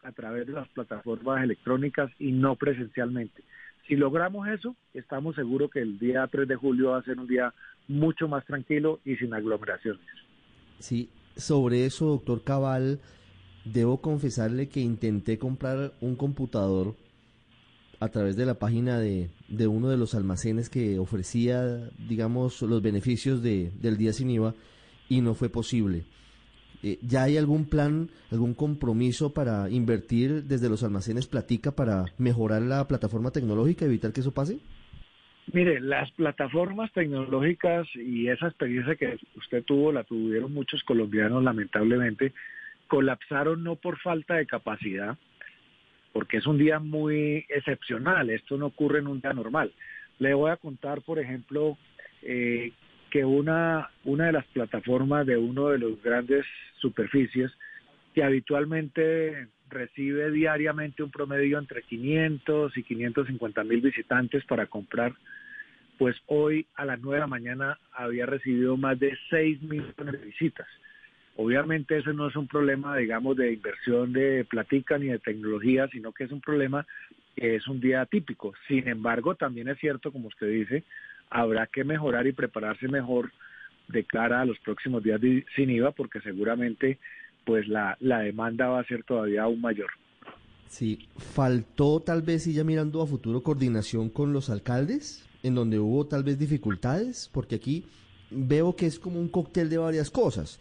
a 0.03 0.11
través 0.11 0.45
de 0.45 0.53
las 0.53 0.67
plataformas 0.69 1.43
electrónicas 1.43 2.11
y 2.19 2.31
no 2.31 2.55
presencialmente. 2.55 3.43
Si 3.87 3.95
logramos 3.95 4.47
eso, 4.47 4.75
estamos 4.93 5.35
seguros 5.35 5.71
que 5.71 5.79
el 5.79 5.97
día 5.97 6.27
3 6.29 6.47
de 6.47 6.55
julio 6.55 6.91
va 6.91 6.99
a 6.99 7.03
ser 7.03 7.19
un 7.19 7.27
día 7.27 7.53
mucho 7.87 8.27
más 8.27 8.45
tranquilo 8.45 8.99
y 9.05 9.15
sin 9.15 9.33
aglomeraciones. 9.33 10.05
Sí, 10.79 11.09
sobre 11.35 11.85
eso, 11.85 12.07
doctor 12.07 12.43
Cabal, 12.43 12.99
debo 13.63 14.01
confesarle 14.01 14.67
que 14.67 14.81
intenté 14.81 15.37
comprar 15.37 15.93
un 16.01 16.15
computador 16.15 16.95
a 17.99 18.09
través 18.09 18.35
de 18.35 18.45
la 18.45 18.55
página 18.55 18.99
de, 18.99 19.29
de 19.47 19.67
uno 19.67 19.89
de 19.89 19.97
los 19.97 20.15
almacenes 20.15 20.69
que 20.69 20.99
ofrecía, 20.99 21.89
digamos, 22.09 22.61
los 22.61 22.81
beneficios 22.81 23.41
de, 23.41 23.71
del 23.79 23.97
día 23.97 24.13
sin 24.13 24.29
IVA 24.29 24.53
y 25.09 25.21
no 25.21 25.33
fue 25.33 25.49
posible. 25.49 26.05
Eh, 26.83 26.99
¿Ya 27.01 27.23
hay 27.23 27.37
algún 27.37 27.69
plan, 27.69 28.09
algún 28.31 28.53
compromiso 28.53 29.33
para 29.33 29.69
invertir 29.69 30.43
desde 30.43 30.69
los 30.69 30.83
almacenes 30.83 31.27
Platica 31.27 31.71
para 31.71 32.05
mejorar 32.17 32.61
la 32.61 32.87
plataforma 32.87 33.31
tecnológica, 33.31 33.85
evitar 33.85 34.13
que 34.13 34.21
eso 34.21 34.33
pase? 34.33 34.59
Mire, 35.53 35.79
las 35.79 36.11
plataformas 36.11 36.91
tecnológicas 36.91 37.87
y 37.95 38.27
esa 38.27 38.47
experiencia 38.47 38.95
que 38.95 39.17
usted 39.37 39.63
tuvo, 39.63 39.93
la 39.93 40.03
tuvieron 40.03 40.53
muchos 40.53 40.83
colombianos 40.83 41.41
lamentablemente, 41.41 42.33
colapsaron 42.87 43.63
no 43.63 43.75
por 43.77 43.97
falta 43.99 44.35
de 44.35 44.45
capacidad, 44.45 45.17
porque 46.11 46.37
es 46.37 46.47
un 46.47 46.57
día 46.57 46.79
muy 46.79 47.45
excepcional, 47.47 48.29
esto 48.29 48.57
no 48.57 48.67
ocurre 48.67 48.99
en 48.99 49.07
un 49.07 49.21
día 49.21 49.33
normal. 49.33 49.71
Le 50.19 50.33
voy 50.33 50.51
a 50.51 50.57
contar, 50.57 51.01
por 51.01 51.17
ejemplo, 51.17 51.77
eh, 52.23 52.73
que 53.09 53.25
una, 53.25 53.89
una 54.03 54.27
de 54.27 54.31
las 54.33 54.45
plataformas 54.47 55.25
de 55.25 55.37
uno 55.37 55.69
de 55.69 55.79
los 55.79 56.01
grandes 56.01 56.45
superficies 56.79 57.51
que 58.13 58.23
habitualmente 58.23 59.47
recibe 59.69 60.31
diariamente 60.31 61.03
un 61.03 61.11
promedio 61.11 61.59
entre 61.59 61.83
500 61.83 62.77
y 62.77 62.83
550 62.83 63.63
mil 63.63 63.81
visitantes 63.81 64.43
para 64.45 64.65
comprar, 64.67 65.13
pues 65.97 66.15
hoy 66.27 66.65
a 66.75 66.85
las 66.85 66.99
9 66.99 67.15
de 67.15 67.21
la 67.21 67.27
mañana 67.27 67.79
había 67.93 68.25
recibido 68.25 68.77
más 68.77 68.99
de 68.99 69.17
6 69.29 69.61
millones 69.63 70.19
de 70.19 70.25
visitas. 70.25 70.67
Obviamente 71.35 71.97
eso 71.97 72.13
no 72.13 72.27
es 72.27 72.35
un 72.35 72.47
problema, 72.47 72.97
digamos, 72.97 73.37
de 73.37 73.53
inversión 73.53 74.11
de 74.13 74.45
platica 74.45 74.97
ni 74.97 75.07
de 75.07 75.19
tecnología, 75.19 75.87
sino 75.89 76.11
que 76.11 76.23
es 76.23 76.31
un 76.31 76.41
problema 76.41 76.85
que 77.35 77.55
es 77.55 77.67
un 77.67 77.79
día 77.79 78.05
típico. 78.07 78.53
Sin 78.67 78.87
embargo, 78.87 79.35
también 79.35 79.67
es 79.67 79.77
cierto, 79.77 80.11
como 80.11 80.29
usted 80.29 80.49
dice, 80.49 80.83
habrá 81.29 81.67
que 81.67 81.83
mejorar 81.83 82.27
y 82.27 82.33
prepararse 82.33 82.87
mejor 82.87 83.31
de 83.87 84.03
cara 84.03 84.41
a 84.41 84.45
los 84.45 84.59
próximos 84.59 85.03
días 85.03 85.21
sin 85.55 85.69
IVA, 85.69 85.91
porque 85.91 86.19
seguramente 86.21 86.99
pues 87.45 87.67
la, 87.67 87.97
la 88.01 88.19
demanda 88.19 88.67
va 88.67 88.81
a 88.81 88.85
ser 88.85 89.03
todavía 89.03 89.43
aún 89.43 89.61
mayor. 89.61 89.89
Sí, 90.67 91.07
faltó 91.17 92.01
tal 92.01 92.21
vez, 92.21 92.45
y 92.47 92.53
ya 92.53 92.65
mirando 92.65 93.01
a 93.01 93.07
futuro, 93.07 93.41
coordinación 93.41 94.09
con 94.09 94.33
los 94.33 94.49
alcaldes, 94.49 95.25
en 95.43 95.55
donde 95.55 95.79
hubo 95.79 96.07
tal 96.07 96.23
vez 96.23 96.37
dificultades, 96.37 97.29
porque 97.31 97.55
aquí 97.55 97.85
veo 98.29 98.75
que 98.75 98.85
es 98.85 98.99
como 98.99 99.19
un 99.19 99.29
cóctel 99.29 99.69
de 99.69 99.77
varias 99.77 100.11
cosas. 100.11 100.59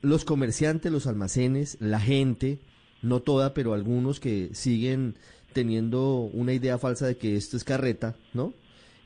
Los 0.00 0.24
comerciantes, 0.24 0.90
los 0.90 1.06
almacenes, 1.06 1.76
la 1.80 2.00
gente, 2.00 2.58
no 3.02 3.20
toda, 3.20 3.52
pero 3.52 3.74
algunos 3.74 4.18
que 4.18 4.48
siguen 4.54 5.16
teniendo 5.52 6.20
una 6.32 6.54
idea 6.54 6.78
falsa 6.78 7.06
de 7.06 7.16
que 7.16 7.36
esto 7.36 7.56
es 7.56 7.64
carreta, 7.64 8.16
¿no? 8.32 8.54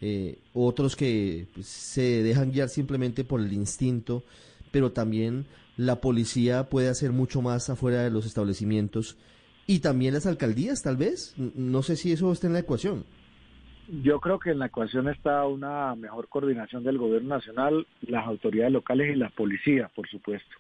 Eh, 0.00 0.38
otros 0.54 0.94
que 0.96 1.46
pues, 1.54 1.66
se 1.66 2.22
dejan 2.22 2.52
guiar 2.52 2.68
simplemente 2.68 3.24
por 3.24 3.40
el 3.40 3.52
instinto, 3.52 4.22
pero 4.70 4.92
también 4.92 5.46
la 5.76 6.00
policía 6.00 6.68
puede 6.68 6.88
hacer 6.88 7.12
mucho 7.12 7.42
más 7.42 7.70
afuera 7.70 8.02
de 8.02 8.10
los 8.10 8.26
establecimientos 8.26 9.16
y 9.66 9.80
también 9.80 10.14
las 10.14 10.26
alcaldías, 10.26 10.82
tal 10.82 10.96
vez. 10.96 11.34
No 11.36 11.82
sé 11.82 11.96
si 11.96 12.12
eso 12.12 12.32
está 12.32 12.46
en 12.46 12.54
la 12.54 12.60
ecuación. 12.60 13.04
Yo 14.02 14.20
creo 14.20 14.38
que 14.38 14.50
en 14.50 14.58
la 14.58 14.66
ecuación 14.66 15.08
está 15.08 15.46
una 15.46 15.94
mejor 15.94 16.28
coordinación 16.28 16.84
del 16.84 16.98
gobierno 16.98 17.36
nacional, 17.36 17.86
las 18.02 18.26
autoridades 18.26 18.72
locales 18.72 19.14
y 19.14 19.18
la 19.18 19.30
policía, 19.30 19.90
por 19.94 20.08
supuesto. 20.08 20.56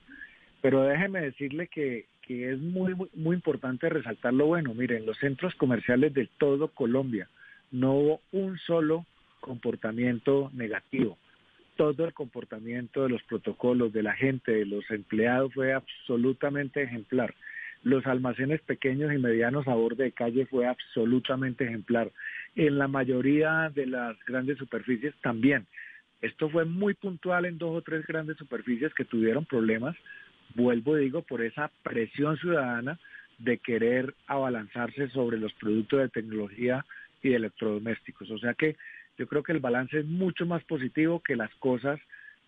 Pero 0.62 0.82
déjeme 0.82 1.20
decirle 1.20 1.68
que, 1.68 2.06
que 2.22 2.52
es 2.52 2.58
muy, 2.58 2.94
muy, 2.94 3.08
muy 3.14 3.36
importante 3.36 3.88
resaltar 3.88 4.32
lo 4.32 4.46
bueno. 4.46 4.72
Miren, 4.74 5.04
los 5.04 5.18
centros 5.18 5.54
comerciales 5.56 6.14
de 6.14 6.28
todo 6.38 6.68
Colombia 6.68 7.28
no 7.70 7.94
hubo 7.94 8.20
un 8.32 8.58
solo 8.58 9.04
comportamiento 9.40 10.50
negativo 10.54 11.18
todo 11.78 12.04
el 12.04 12.12
comportamiento 12.12 13.04
de 13.04 13.08
los 13.08 13.22
protocolos 13.22 13.92
de 13.92 14.02
la 14.02 14.12
gente, 14.14 14.50
de 14.50 14.66
los 14.66 14.90
empleados 14.90 15.54
fue 15.54 15.72
absolutamente 15.72 16.82
ejemplar. 16.82 17.32
Los 17.84 18.04
almacenes 18.04 18.60
pequeños 18.62 19.12
y 19.12 19.18
medianos 19.18 19.68
a 19.68 19.74
borde 19.74 20.04
de 20.04 20.12
calle 20.12 20.44
fue 20.46 20.66
absolutamente 20.66 21.64
ejemplar. 21.64 22.10
En 22.56 22.78
la 22.78 22.88
mayoría 22.88 23.70
de 23.72 23.86
las 23.86 24.16
grandes 24.26 24.58
superficies 24.58 25.14
también. 25.22 25.68
Esto 26.20 26.50
fue 26.50 26.64
muy 26.64 26.94
puntual 26.94 27.44
en 27.44 27.58
dos 27.58 27.76
o 27.76 27.82
tres 27.82 28.04
grandes 28.08 28.36
superficies 28.38 28.92
que 28.92 29.04
tuvieron 29.04 29.44
problemas, 29.44 29.94
vuelvo 30.56 30.96
digo, 30.96 31.22
por 31.22 31.42
esa 31.42 31.70
presión 31.84 32.36
ciudadana 32.38 32.98
de 33.38 33.58
querer 33.58 34.14
abalanzarse 34.26 35.10
sobre 35.10 35.38
los 35.38 35.52
productos 35.52 36.00
de 36.00 36.08
tecnología 36.08 36.84
y 37.22 37.28
de 37.28 37.36
electrodomésticos. 37.36 38.28
O 38.32 38.38
sea 38.38 38.54
que 38.54 38.74
yo 39.18 39.26
creo 39.26 39.42
que 39.42 39.52
el 39.52 39.60
balance 39.60 39.98
es 39.98 40.06
mucho 40.06 40.46
más 40.46 40.62
positivo 40.64 41.20
que 41.22 41.36
las 41.36 41.52
cosas 41.56 42.00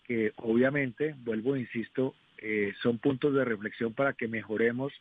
que 0.04 0.32
obviamente, 0.36 1.14
vuelvo 1.24 1.54
e 1.54 1.60
insisto, 1.60 2.14
eh, 2.38 2.72
son 2.82 2.98
puntos 2.98 3.34
de 3.34 3.44
reflexión 3.44 3.92
para 3.92 4.14
que 4.14 4.28
mejoremos 4.28 4.92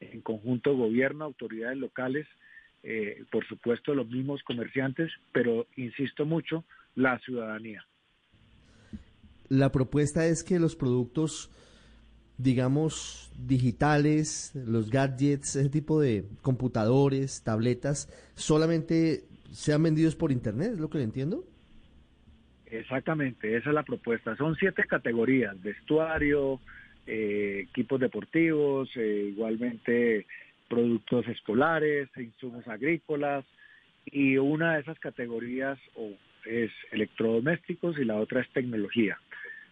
en 0.00 0.20
conjunto 0.20 0.76
gobierno, 0.76 1.24
autoridades 1.24 1.78
locales, 1.78 2.26
eh, 2.82 3.24
por 3.30 3.46
supuesto 3.46 3.94
los 3.94 4.08
mismos 4.08 4.42
comerciantes, 4.42 5.10
pero 5.32 5.66
insisto 5.76 6.24
mucho, 6.24 6.64
la 6.94 7.18
ciudadanía. 7.20 7.84
La 9.48 9.72
propuesta 9.72 10.26
es 10.26 10.44
que 10.44 10.58
los 10.58 10.76
productos, 10.76 11.50
digamos, 12.36 13.32
digitales, 13.38 14.52
los 14.54 14.90
gadgets, 14.90 15.56
ese 15.56 15.70
tipo 15.70 16.00
de 16.00 16.26
computadores, 16.42 17.42
tabletas, 17.42 18.08
solamente 18.34 19.27
sean 19.52 19.82
vendidos 19.82 20.16
por 20.16 20.32
Internet, 20.32 20.72
¿es 20.74 20.80
lo 20.80 20.90
que 20.90 20.98
le 20.98 21.04
entiendo? 21.04 21.44
Exactamente, 22.66 23.56
esa 23.56 23.70
es 23.70 23.74
la 23.74 23.82
propuesta. 23.82 24.36
Son 24.36 24.54
siete 24.56 24.84
categorías, 24.84 25.60
vestuario, 25.62 26.60
eh, 27.06 27.66
equipos 27.70 27.98
deportivos, 27.98 28.90
eh, 28.94 29.30
igualmente 29.32 30.26
productos 30.68 31.26
escolares, 31.28 32.10
insumos 32.16 32.68
agrícolas, 32.68 33.44
y 34.04 34.36
una 34.36 34.74
de 34.74 34.80
esas 34.80 34.98
categorías 34.98 35.78
es 36.44 36.70
electrodomésticos 36.92 37.98
y 37.98 38.04
la 38.04 38.16
otra 38.16 38.42
es 38.42 38.52
tecnología. 38.52 39.18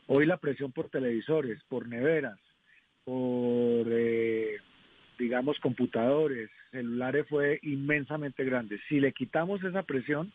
Hoy 0.07 0.27
la 0.27 0.39
presión 0.39 0.73
por 0.73 0.89
televisores, 0.89 1.63
por 1.69 1.89
neveras, 1.89 2.39
por 3.05 3.87
eh, 3.91 4.56
digamos, 5.37 5.59
computadores, 5.61 6.49
celulares 6.71 7.27
fue 7.29 7.61
inmensamente 7.63 8.43
grande. 8.43 8.81
Si 8.89 9.01
le 9.01 9.13
quitamos 9.13 9.63
esa 9.63 9.83
presión 9.83 10.33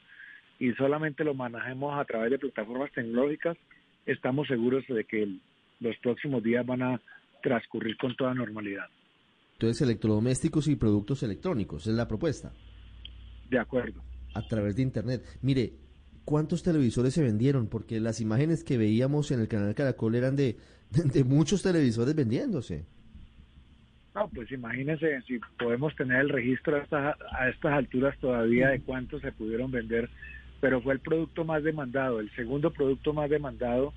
y 0.60 0.74
solamente 0.74 1.24
lo 1.24 1.34
manejemos 1.34 2.00
a 2.00 2.05
través 2.05 2.29
de 2.29 2.38
plataformas 2.38 2.91
tecnológicas, 2.91 3.58
estamos 4.05 4.48
seguros 4.48 4.86
de 4.88 5.03
que 5.05 5.27
los 5.79 5.98
próximos 5.98 6.43
días 6.43 6.63
van 6.67 6.84
a 6.84 7.01
transcurrir 7.41 7.98
con 7.98 8.15
toda 8.15 8.36
normalidad. 8.36 8.86
Entonces, 9.53 9.81
electrodomésticos 9.81 10.67
y 10.67 10.75
productos 10.75 11.24
electrónicos, 11.24 11.88
es 11.88 11.96
la 11.96 12.08
propuesta. 12.08 12.53
De 13.50 13.58
acuerdo. 13.58 14.03
A 14.36 14.48
través 14.48 14.75
de 14.75 14.84
Internet. 14.84 15.24
Mire, 15.41 15.74
¿cuántos 16.25 16.62
televisores 16.62 17.15
se 17.15 17.24
vendieron? 17.24 17.67
Porque 17.67 18.00
las 18.00 18.22
imágenes 18.22 18.63
que 18.63 18.77
veíamos 18.77 19.31
en 19.31 19.39
el 19.39 19.48
canal 19.48 19.74
Caracol 19.74 20.13
eran 20.13 20.36
de 20.36 20.58
de 20.91 21.24
muchos 21.24 21.63
televisores 21.63 22.13
vendiéndose. 22.13 22.86
No, 24.13 24.27
pues 24.27 24.51
imagínense 24.51 25.22
si 25.22 25.39
podemos 25.58 25.96
tener 25.96 26.20
el 26.20 26.30
registro 26.30 26.75
a 26.75 26.80
estas, 26.80 27.15
a 27.32 27.50
estas 27.50 27.74
alturas 27.74 28.18
todavía 28.20 28.70
de 28.70 28.82
cuántos 28.82 29.22
se 29.22 29.32
pudieron 29.32 29.72
vender, 29.72 30.10
pero 30.60 30.82
fue 30.82 30.94
el 30.94 31.00
producto 31.00 31.46
más 31.46 31.63
demandado. 31.63 32.20
El 32.20 32.30
segundo 32.36 32.72
producto 32.72 33.13
más 33.13 33.30
demandado 33.30 33.94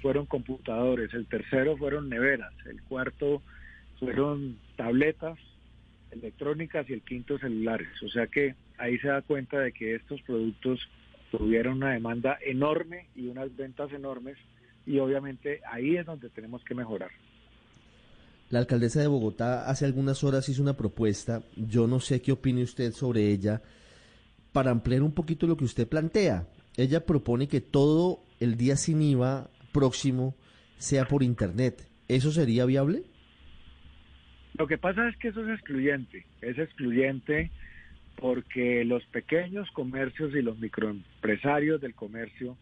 fueron 0.00 0.26
computadores, 0.26 1.12
el 1.12 1.26
tercero 1.26 1.76
fueron 1.76 2.08
neveras, 2.08 2.52
el 2.66 2.80
cuarto 2.82 3.42
fueron 3.98 4.58
tabletas 4.76 5.38
electrónicas 6.12 6.88
y 6.88 6.92
el 6.92 7.02
quinto 7.02 7.36
celulares. 7.38 7.88
O 8.02 8.08
sea 8.08 8.28
que 8.28 8.54
ahí 8.78 8.96
se 8.98 9.08
da 9.08 9.22
cuenta 9.22 9.58
de 9.58 9.72
que 9.72 9.96
estos 9.96 10.22
productos 10.22 10.80
tuvieron 11.32 11.78
una 11.78 11.92
demanda 11.92 12.38
enorme 12.44 13.06
y 13.16 13.26
unas 13.26 13.54
ventas 13.56 13.92
enormes 13.92 14.38
y 14.86 14.98
obviamente 15.00 15.60
ahí 15.70 15.96
es 15.96 16.06
donde 16.06 16.30
tenemos 16.30 16.64
que 16.64 16.74
mejorar. 16.74 17.10
La 18.50 18.60
alcaldesa 18.60 19.00
de 19.00 19.08
Bogotá 19.08 19.68
hace 19.68 19.84
algunas 19.84 20.24
horas 20.24 20.48
hizo 20.48 20.62
una 20.62 20.76
propuesta, 20.76 21.42
yo 21.56 21.86
no 21.86 22.00
sé 22.00 22.22
qué 22.22 22.32
opine 22.32 22.62
usted 22.62 22.92
sobre 22.92 23.30
ella, 23.30 23.60
para 24.52 24.70
ampliar 24.70 25.02
un 25.02 25.12
poquito 25.12 25.46
lo 25.46 25.56
que 25.56 25.64
usted 25.64 25.86
plantea. 25.86 26.46
Ella 26.76 27.04
propone 27.04 27.48
que 27.48 27.60
todo 27.60 28.20
el 28.40 28.56
día 28.56 28.76
sin 28.76 29.02
IVA 29.02 29.50
próximo 29.72 30.34
sea 30.78 31.04
por 31.04 31.22
Internet. 31.22 31.86
¿Eso 32.08 32.30
sería 32.30 32.64
viable? 32.64 33.02
Lo 34.54 34.66
que 34.66 34.78
pasa 34.78 35.06
es 35.08 35.16
que 35.18 35.28
eso 35.28 35.44
es 35.44 35.50
excluyente, 35.50 36.24
es 36.40 36.58
excluyente 36.58 37.50
porque 38.16 38.84
los 38.84 39.04
pequeños 39.06 39.70
comercios 39.72 40.34
y 40.34 40.42
los 40.42 40.58
microempresarios 40.58 41.80
del 41.80 41.94
comercio 41.94 42.56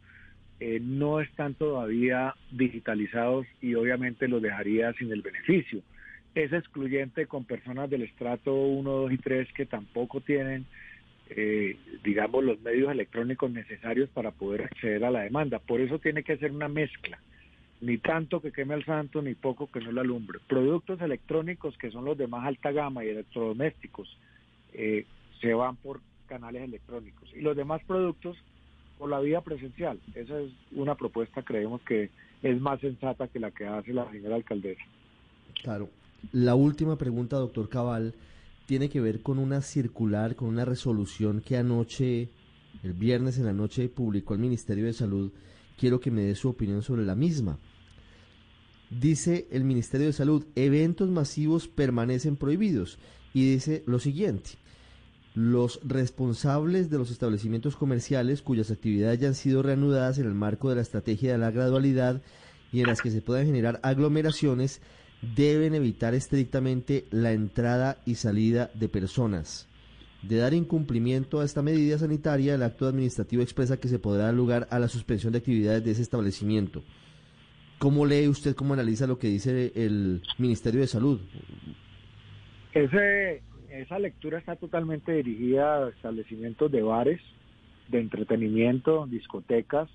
eh, 0.59 0.81
no 0.81 1.21
están 1.21 1.55
todavía 1.55 2.35
digitalizados 2.51 3.47
y 3.61 3.75
obviamente 3.75 4.27
los 4.27 4.41
dejaría 4.41 4.93
sin 4.95 5.13
el 5.13 5.21
beneficio. 5.21 5.83
Es 6.35 6.53
excluyente 6.53 7.27
con 7.27 7.45
personas 7.45 7.91
del 7.91 8.03
estrato 8.03 8.55
1, 8.55 8.91
2 8.91 9.13
y 9.13 9.19
3 9.19 9.53
que 9.53 9.67
tampoco 9.67 10.21
tienen, 10.23 10.65
eh, 11.31 11.77
digamos, 12.03 12.43
los 12.43 12.61
medios 12.61 12.91
electrónicos 12.91 13.51
necesarios 13.51 14.09
para 14.11 14.31
poder 14.31 14.63
acceder 14.63 15.05
a 15.05 15.11
la 15.11 15.21
demanda. 15.21 15.59
Por 15.59 15.81
eso 15.81 15.99
tiene 15.99 16.23
que 16.23 16.39
ser 16.39 16.53
una 16.53 16.69
mezcla. 16.69 17.19
Ni 17.83 17.99
tanto 17.99 18.41
que 18.41 18.53
queme 18.53 18.73
al 18.73 18.85
santo, 18.87 19.21
ni 19.21 19.35
poco 19.35 19.71
que 19.71 19.81
no 19.81 19.93
la 19.93 20.01
alumbre. 20.01 20.39
Productos 20.47 21.01
electrónicos 21.03 21.77
que 21.77 21.91
son 21.91 22.07
los 22.07 22.17
de 22.17 22.27
más 22.27 22.47
alta 22.47 22.73
gama 22.73 23.05
y 23.05 23.11
electrodomésticos 23.11 24.17
eh, 24.73 25.05
se 25.43 25.53
van 25.53 25.77
por 25.77 26.01
canales 26.27 26.63
electrónicos. 26.63 27.31
Y 27.35 27.43
los 27.43 27.55
demás 27.55 27.83
productos 27.87 28.39
por 28.99 29.11
la 29.11 29.21
vía 29.21 29.41
presencial. 29.41 29.99
Esa 30.15 30.41
es 30.41 30.51
una 30.73 30.95
propuesta, 30.95 31.43
creemos 31.43 31.81
que 31.83 32.11
es 32.43 32.61
más 32.61 32.81
sensata 32.81 33.29
que 33.29 33.41
la 33.41 33.51
que 33.51 33.67
hace 33.67 33.93
la 33.93 34.11
señora 34.11 34.37
alcaldesa. 34.37 34.83
Claro. 35.63 35.89
La 36.33 36.55
última 36.55 36.97
pregunta, 36.97 37.37
doctor 37.37 37.69
Cabal, 37.69 38.15
tiene 38.67 38.89
que 38.89 39.01
ver 39.01 39.23
con 39.23 39.39
una 39.39 39.61
circular, 39.61 40.35
con 40.35 40.49
una 40.49 40.65
resolución 40.65 41.41
que 41.41 41.57
anoche, 41.57 42.29
el 42.83 42.93
viernes 42.95 43.39
en 43.39 43.47
la 43.47 43.53
noche, 43.53 43.89
publicó 43.89 44.35
el 44.35 44.41
Ministerio 44.41 44.87
de 44.87 44.93
Salud. 44.93 45.31
Quiero 45.79 46.01
que 46.01 46.11
me 46.11 46.23
dé 46.23 46.35
su 46.35 46.49
opinión 46.49 46.83
sobre 46.83 47.05
la 47.05 47.15
misma. 47.15 47.59
Dice 48.91 49.47
el 49.51 49.65
Ministerio 49.65 50.07
de 50.07 50.13
Salud, 50.13 50.47
eventos 50.55 51.11
masivos 51.11 51.69
permanecen 51.69 52.37
prohibidos. 52.37 52.99
Y 53.35 53.53
dice 53.53 53.83
lo 53.87 53.99
siguiente, 53.99 54.51
los 55.37 55.81
responsables 55.85 56.89
de 56.89 56.97
los 56.97 57.11
establecimientos 57.11 57.77
comerciales 57.77 58.41
cuyas 58.41 58.71
actividades 58.71 59.21
ya 59.21 59.29
han 59.29 59.35
sido 59.35 59.63
reanudadas 59.63 60.19
en 60.19 60.25
el 60.25 60.33
marco 60.33 60.71
de 60.71 60.77
la 60.77 60.81
estrategia 60.81 61.31
de 61.31 61.37
la 61.37 61.51
gradualidad 61.51 62.23
y 62.73 62.81
en 62.81 62.87
las 62.87 63.03
que 63.03 63.11
se 63.11 63.21
puedan 63.21 63.45
generar 63.45 63.79
aglomeraciones 63.83 64.81
deben 65.37 65.75
evitar 65.75 66.15
estrictamente 66.15 67.05
la 67.11 67.33
entrada 67.33 67.99
y 68.07 68.15
salida 68.15 68.71
de 68.73 68.89
personas. 68.89 69.69
De 70.23 70.37
dar 70.37 70.55
incumplimiento 70.55 71.41
a 71.41 71.45
esta 71.45 71.61
medida 71.61 71.99
sanitaria, 71.99 72.55
el 72.55 72.63
acto 72.63 72.87
administrativo 72.87 73.43
expresa 73.43 73.77
que 73.77 73.89
se 73.89 73.99
podrá 73.99 74.25
dar 74.25 74.35
lugar 74.35 74.67
a 74.71 74.79
la 74.79 74.89
suspensión 74.89 75.35
de 75.35 75.41
actividades 75.41 75.85
de 75.85 75.91
ese 75.91 76.03
establecimiento. 76.03 76.83
¿Cómo 77.79 78.07
lee 78.07 78.27
usted, 78.27 78.55
cómo 78.55 78.73
analiza 78.73 79.07
lo 79.07 79.19
que 79.19 79.29
dice 79.29 79.71
el 79.75 80.23
Ministerio 80.39 80.81
de 80.81 80.87
Salud? 80.87 81.21
Ese 82.73 83.43
esa 83.81 83.99
lectura 83.99 84.39
está 84.39 84.57
totalmente 84.57 85.13
dirigida 85.13 85.85
a 85.85 85.89
establecimientos 85.91 86.71
de 86.71 86.83
bares, 86.83 87.21
de 87.89 88.01
entretenimiento, 88.01 89.07
discotecas 89.07 89.89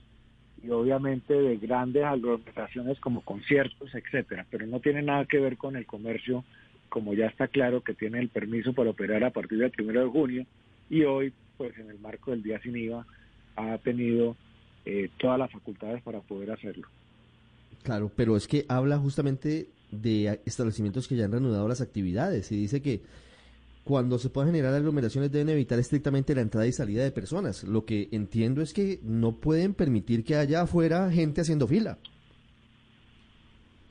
y 0.64 0.70
obviamente 0.70 1.34
de 1.34 1.58
grandes 1.58 2.04
aglomeraciones 2.04 3.00
como 3.00 3.22
conciertos, 3.22 3.94
etcétera, 3.94 4.46
pero 4.50 4.66
no 4.68 4.80
tiene 4.80 5.02
nada 5.02 5.26
que 5.26 5.40
ver 5.40 5.58
con 5.58 5.76
el 5.76 5.86
comercio, 5.86 6.44
como 6.90 7.14
ya 7.14 7.28
está 7.28 7.48
claro 7.48 7.82
que 7.82 7.94
tiene 7.94 8.20
el 8.20 8.30
permiso 8.30 8.74
para 8.74 8.92
operar 8.92 9.24
a 9.24 9.32
partir 9.32 9.58
del 9.58 9.72
primero 9.72 10.02
de 10.04 10.10
junio 10.10 10.46
y 10.90 11.04
hoy, 11.04 11.34
pues 11.58 11.78
en 11.78 11.90
el 11.90 12.00
marco 12.00 12.32
del 12.32 12.44
día 12.44 12.62
sin 12.62 12.76
IVA, 12.76 13.06
ha 13.56 13.78
tenido 13.80 14.36
eh, 14.86 15.10
todas 15.18 15.40
las 15.40 15.52
facultades 15.52 16.02
para 16.04 16.20
poder 16.22 16.52
hacerlo. 16.52 16.88
Claro, 17.84 18.12
pero 18.16 18.36
es 18.36 18.48
que 18.48 18.66
habla 18.70 18.98
justamente 18.98 19.68
de 19.92 20.40
establecimientos 20.46 21.08
que 21.08 21.16
ya 21.16 21.26
han 21.26 21.32
reanudado 21.32 21.68
las 21.68 21.82
actividades 21.82 22.52
y 22.52 22.58
dice 22.58 22.82
que 22.82 23.02
cuando 23.84 24.20
se 24.20 24.30
puedan 24.30 24.52
generar 24.52 24.74
aglomeraciones 24.74 25.32
deben 25.32 25.50
evitar 25.50 25.80
estrictamente 25.80 26.36
la 26.36 26.42
entrada 26.42 26.68
y 26.68 26.72
salida 26.72 27.04
de 27.04 27.12
personas. 27.12 27.64
Lo 27.64 27.86
que 27.86 28.10
entiendo 28.12 28.62
es 28.62 28.74
que 28.74 29.00
no 29.04 29.38
pueden 29.38 29.74
permitir 29.74 30.24
que 30.24 30.36
haya 30.36 30.62
afuera 30.62 31.10
gente 31.12 31.42
haciendo 31.42 31.68
fila. 31.68 31.98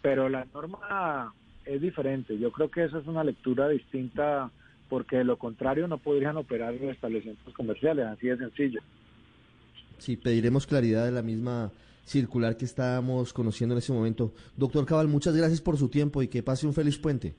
Pero 0.03 0.29
la 0.29 0.47
norma 0.55 1.35
es 1.65 1.81
diferente. 1.81 2.39
Yo 2.39 2.51
creo 2.53 2.71
que 2.71 2.85
esa 2.85 2.99
es 2.99 3.07
una 3.07 3.25
lectura 3.25 3.69
distinta 3.69 4.51
porque 4.89 5.17
de 5.19 5.25
lo 5.25 5.39
contrario 5.39 5.87
no 5.87 5.99
podrían 5.99 6.37
operar 6.37 6.75
en 6.75 6.91
establecimientos 6.91 7.55
comerciales, 7.55 8.07
así 8.07 8.29
de 8.29 8.37
sencillo. 8.39 8.81
Sí, 9.99 10.17
pediremos 10.17 10.67
claridad 10.67 11.05
de 11.05 11.13
la 11.13 11.23
misma 11.23 11.71
circular 12.05 12.57
que 12.57 12.65
estábamos 12.65 13.33
conociendo 13.33 13.75
en 13.75 13.79
ese 13.79 13.93
momento. 13.93 14.33
Doctor 14.57 14.87
Cabal, 14.87 15.07
muchas 15.07 15.37
gracias 15.37 15.61
por 15.61 15.77
su 15.77 15.89
tiempo 15.89 16.23
y 16.23 16.29
que 16.29 16.43
pase 16.43 16.67
un 16.67 16.75
feliz 16.75 16.99
puente. 16.99 17.37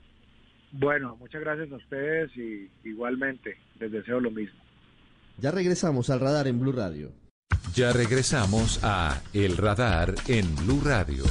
Bueno, 0.72 1.16
muchas 1.16 1.42
gracias 1.42 1.70
a 1.70 1.76
ustedes 1.76 2.36
y 2.36 2.70
igualmente 2.84 3.58
les 3.78 3.92
deseo 3.92 4.20
lo 4.20 4.30
mismo. 4.30 4.58
Ya 5.38 5.50
regresamos 5.50 6.10
al 6.10 6.20
radar 6.20 6.46
en 6.46 6.60
Blue 6.60 6.72
Radio. 6.72 7.12
Ya 7.74 7.92
regresamos 7.92 8.80
a 8.82 9.22
El 9.32 9.56
Radar 9.56 10.14
en 10.28 10.54
Blue 10.56 10.80
Radio. 10.84 11.24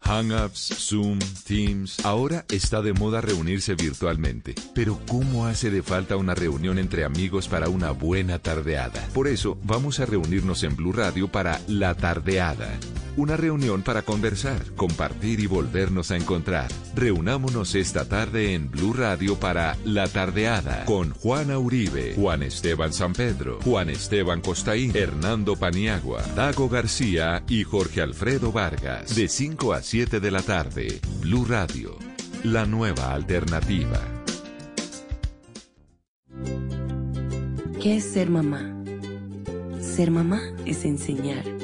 Hangouts, 0.00 0.74
Zoom, 0.78 1.18
Teams. 1.46 2.04
Ahora 2.04 2.44
está 2.50 2.82
de 2.82 2.92
moda 2.92 3.20
reunirse 3.20 3.74
virtualmente. 3.74 4.54
Pero 4.74 5.00
¿cómo 5.08 5.46
hace 5.46 5.70
de 5.70 5.82
falta 5.82 6.16
una 6.16 6.34
reunión 6.34 6.78
entre 6.78 7.04
amigos 7.04 7.48
para 7.48 7.68
una 7.68 7.90
buena 7.90 8.38
tardeada? 8.38 9.04
Por 9.14 9.28
eso 9.28 9.58
vamos 9.64 10.00
a 10.00 10.06
reunirnos 10.06 10.62
en 10.62 10.76
Blue 10.76 10.92
Radio 10.92 11.28
para 11.28 11.58
La 11.66 11.94
Tardeada. 11.94 12.78
Una 13.16 13.36
reunión 13.36 13.82
para 13.82 14.02
conversar, 14.02 14.74
compartir 14.74 15.38
y 15.38 15.46
volvernos 15.46 16.10
a 16.10 16.16
encontrar. 16.16 16.68
Reunámonos 16.96 17.76
esta 17.76 18.08
tarde 18.08 18.54
en 18.54 18.72
Blue 18.72 18.92
Radio 18.92 19.38
para 19.38 19.76
La 19.84 20.08
Tardeada 20.08 20.84
con 20.84 21.10
Juana 21.10 21.58
Uribe, 21.58 22.14
Juan 22.16 22.42
Esteban 22.42 22.92
San 22.92 23.12
Pedro, 23.12 23.60
Juan 23.62 23.88
Esteban 23.88 24.40
Costaín, 24.40 24.90
Hernando 24.96 25.54
Paniagua, 25.54 26.22
Dago 26.34 26.68
García 26.68 27.44
y 27.48 27.62
Jorge 27.62 28.02
Alfredo 28.02 28.50
Vargas. 28.50 29.14
De 29.14 29.28
5 29.28 29.72
a 29.72 29.82
7 29.82 30.18
de 30.18 30.30
la 30.32 30.42
tarde, 30.42 31.00
Blue 31.20 31.44
Radio, 31.44 31.96
la 32.42 32.66
nueva 32.66 33.14
alternativa. 33.14 34.00
¿Qué 37.80 37.98
es 37.98 38.04
ser 38.04 38.28
mamá? 38.28 38.74
Ser 39.80 40.10
mamá 40.10 40.40
es 40.66 40.84
enseñar. 40.84 41.63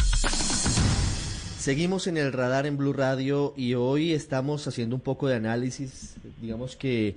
Seguimos 1.61 2.07
en 2.07 2.17
el 2.17 2.33
radar 2.33 2.65
en 2.65 2.75
Blue 2.75 2.91
Radio 2.91 3.53
y 3.55 3.75
hoy 3.75 4.13
estamos 4.13 4.67
haciendo 4.67 4.95
un 4.95 5.01
poco 5.01 5.27
de 5.27 5.35
análisis, 5.35 6.15
digamos 6.41 6.75
que 6.75 7.13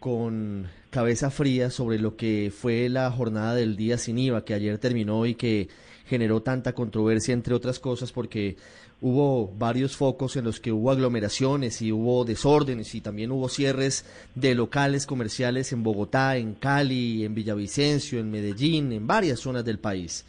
con 0.00 0.66
cabeza 0.90 1.30
fría 1.30 1.70
sobre 1.70 2.00
lo 2.00 2.16
que 2.16 2.52
fue 2.52 2.88
la 2.88 3.08
jornada 3.12 3.54
del 3.54 3.76
día 3.76 3.96
sin 3.96 4.18
IVA 4.18 4.44
que 4.44 4.54
ayer 4.54 4.78
terminó 4.78 5.24
y 5.24 5.36
que 5.36 5.68
generó 6.04 6.42
tanta 6.42 6.72
controversia, 6.72 7.32
entre 7.32 7.54
otras 7.54 7.78
cosas, 7.78 8.10
porque 8.10 8.56
hubo 9.00 9.54
varios 9.56 9.96
focos 9.96 10.34
en 10.34 10.46
los 10.46 10.58
que 10.58 10.72
hubo 10.72 10.90
aglomeraciones 10.90 11.80
y 11.80 11.92
hubo 11.92 12.24
desórdenes 12.24 12.92
y 12.96 13.00
también 13.00 13.30
hubo 13.30 13.48
cierres 13.48 14.04
de 14.34 14.56
locales 14.56 15.06
comerciales 15.06 15.72
en 15.72 15.84
Bogotá, 15.84 16.36
en 16.38 16.54
Cali, 16.54 17.24
en 17.24 17.36
Villavicencio, 17.36 18.18
en 18.18 18.32
Medellín, 18.32 18.90
en 18.90 19.06
varias 19.06 19.38
zonas 19.38 19.64
del 19.64 19.78
país. 19.78 20.24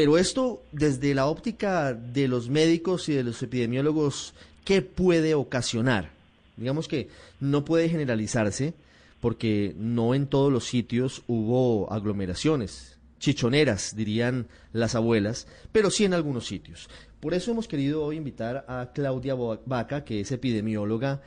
Pero 0.00 0.16
esto, 0.16 0.62
desde 0.72 1.14
la 1.14 1.26
óptica 1.26 1.92
de 1.92 2.26
los 2.26 2.48
médicos 2.48 3.10
y 3.10 3.12
de 3.12 3.22
los 3.22 3.42
epidemiólogos, 3.42 4.32
¿qué 4.64 4.80
puede 4.80 5.34
ocasionar? 5.34 6.08
Digamos 6.56 6.88
que 6.88 7.10
no 7.38 7.66
puede 7.66 7.90
generalizarse 7.90 8.72
porque 9.20 9.74
no 9.76 10.14
en 10.14 10.26
todos 10.26 10.50
los 10.50 10.64
sitios 10.64 11.22
hubo 11.26 11.92
aglomeraciones, 11.92 12.96
chichoneras, 13.18 13.94
dirían 13.94 14.46
las 14.72 14.94
abuelas, 14.94 15.46
pero 15.70 15.90
sí 15.90 16.06
en 16.06 16.14
algunos 16.14 16.46
sitios. 16.46 16.88
Por 17.20 17.34
eso 17.34 17.50
hemos 17.50 17.68
querido 17.68 18.02
hoy 18.02 18.16
invitar 18.16 18.64
a 18.68 18.92
Claudia 18.94 19.34
Vaca, 19.34 20.02
que 20.06 20.20
es 20.20 20.32
epidemióloga, 20.32 21.20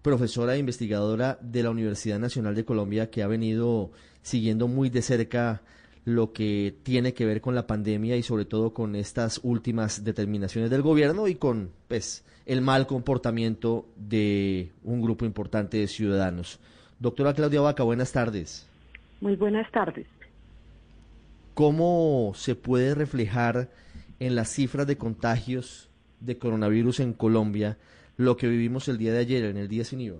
profesora 0.00 0.54
e 0.54 0.58
investigadora 0.58 1.38
de 1.42 1.62
la 1.62 1.68
Universidad 1.68 2.18
Nacional 2.18 2.54
de 2.54 2.64
Colombia, 2.64 3.10
que 3.10 3.22
ha 3.22 3.26
venido 3.26 3.90
siguiendo 4.22 4.68
muy 4.68 4.88
de 4.88 5.02
cerca 5.02 5.60
lo 6.06 6.32
que 6.32 6.72
tiene 6.84 7.14
que 7.14 7.26
ver 7.26 7.40
con 7.40 7.56
la 7.56 7.66
pandemia 7.66 8.16
y 8.16 8.22
sobre 8.22 8.44
todo 8.44 8.72
con 8.72 8.94
estas 8.94 9.40
últimas 9.42 10.04
determinaciones 10.04 10.70
del 10.70 10.80
gobierno 10.80 11.26
y 11.26 11.34
con 11.34 11.72
pues 11.88 12.24
el 12.46 12.60
mal 12.60 12.86
comportamiento 12.86 13.88
de 13.96 14.70
un 14.84 15.02
grupo 15.02 15.24
importante 15.24 15.78
de 15.78 15.88
ciudadanos. 15.88 16.60
Doctora 17.00 17.34
Claudia 17.34 17.60
Vaca, 17.60 17.82
buenas 17.82 18.12
tardes. 18.12 18.68
Muy 19.20 19.34
buenas 19.34 19.68
tardes. 19.72 20.06
¿Cómo 21.54 22.30
se 22.36 22.54
puede 22.54 22.94
reflejar 22.94 23.68
en 24.20 24.36
las 24.36 24.48
cifras 24.48 24.86
de 24.86 24.96
contagios 24.96 25.90
de 26.20 26.38
coronavirus 26.38 27.00
en 27.00 27.14
Colombia 27.14 27.78
lo 28.16 28.36
que 28.36 28.46
vivimos 28.46 28.86
el 28.86 28.96
día 28.96 29.12
de 29.12 29.18
ayer, 29.18 29.44
en 29.44 29.56
el 29.56 29.66
día 29.66 29.82
sin 29.82 30.00
IVA? 30.02 30.18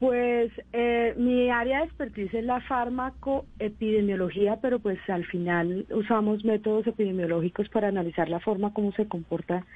Pues 0.00 0.50
eh, 0.72 1.14
mi 1.18 1.50
área 1.50 1.80
de 1.80 1.84
expertise 1.84 2.32
es 2.32 2.44
la 2.44 2.62
farmacoepidemiología, 2.62 4.56
pero 4.62 4.78
pues 4.78 4.98
al 5.10 5.26
final 5.26 5.84
usamos 5.90 6.42
métodos 6.42 6.86
epidemiológicos 6.86 7.68
para 7.68 7.88
analizar 7.88 8.30
la 8.30 8.40
forma 8.40 8.72
como 8.72 8.92
se 8.92 9.06
comporta 9.06 9.66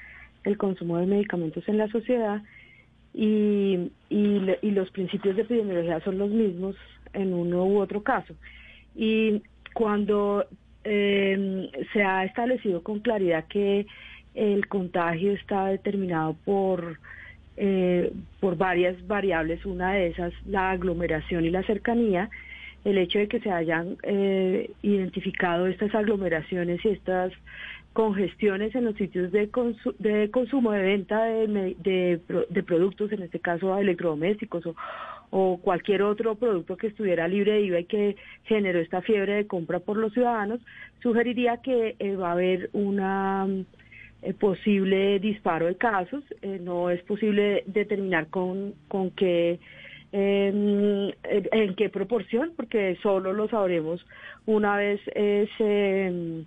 el 0.45 0.57
consumo 0.57 0.97
de 0.97 1.05
medicamentos 1.05 1.69
en 1.69 1.77
la 1.77 1.89
sociedad 1.89 2.41
y, 3.13 3.91
y, 4.09 4.71
los 4.71 4.91
principios 4.93 5.37
de 5.37 5.43
epidemiología 5.43 6.01
son 6.01 6.17
los 6.17 6.31
mismos 6.31 6.75
en 7.13 7.35
uno 7.35 7.67
u 7.67 7.79
otro 7.79 8.03
caso. 8.03 8.35
Y 8.97 9.43
cuando 9.75 10.47
eh, 10.85 11.71
se 11.93 12.03
ha 12.03 12.25
establecido 12.25 12.83
con 12.83 13.01
claridad 13.01 13.45
que 13.49 13.87
el 14.35 14.69
contagio 14.69 15.33
está 15.33 15.67
determinado 15.67 16.35
por 16.47 16.99
eh, 17.57 18.13
por 18.41 18.57
varias 18.57 19.07
variables, 19.07 19.65
una 19.65 19.93
de 19.93 20.09
esas 20.09 20.33
la 20.47 20.73
aglomeración 20.73 21.45
y 21.45 21.51
la 21.51 21.63
cercanía, 21.63 22.31
el 22.85 22.99
hecho 22.99 23.19
de 23.19 23.29
que 23.29 23.41
se 23.41 23.51
hayan 23.51 23.97
eh, 24.03 24.71
identificado 24.83 25.67
estas 25.67 25.95
aglomeraciones 25.95 26.85
y 26.85 26.89
estas 26.89 27.33
congestiones 27.95 28.75
en 28.75 28.85
los 28.87 28.97
sitios 28.97 29.31
de, 29.31 29.49
de 30.01 30.31
consumo, 30.31 30.73
de 30.73 30.83
venta 30.83 31.25
de, 31.25 32.21
de, 32.51 32.63
productos, 32.65 33.13
en 33.13 33.23
este 33.23 33.39
caso 33.39 33.79
electrodomésticos 33.79 34.65
o, 35.31 35.59
cualquier 35.63 36.03
otro 36.03 36.35
producto 36.35 36.77
que 36.77 36.89
estuviera 36.89 37.29
libre 37.29 37.53
de 37.53 37.61
IVA 37.63 37.81
y 37.81 37.85
que 37.85 38.17
generó 38.45 38.81
esta 38.81 39.01
fiebre 39.01 39.35
de 39.35 39.47
compra 39.47 39.79
por 39.79 39.97
los 39.97 40.13
ciudadanos, 40.13 40.61
sugeriría 41.03 41.59
que 41.59 41.95
eh, 41.99 42.17
va 42.17 42.31
a 42.31 42.33
haber 42.33 42.69
una 42.73 43.47
posible 44.33 45.19
disparo 45.19 45.67
de 45.67 45.77
casos. 45.77 46.25
Eh, 46.41 46.59
no 46.63 46.89
es 46.91 47.03
posible 47.03 47.65
determinar 47.67 48.29
con, 48.29 48.75
con 48.89 49.11
qué, 49.11 49.59
em, 50.13 51.11
en 51.23 51.75
qué 51.75 51.89
proporción, 51.91 52.53
porque 52.57 52.97
solo 53.03 53.33
lo 53.33 53.49
sabremos 53.49 54.05
una 54.47 54.77
vez 54.77 55.01
eh, 55.15 55.49
se 55.59 56.07
em, 56.07 56.45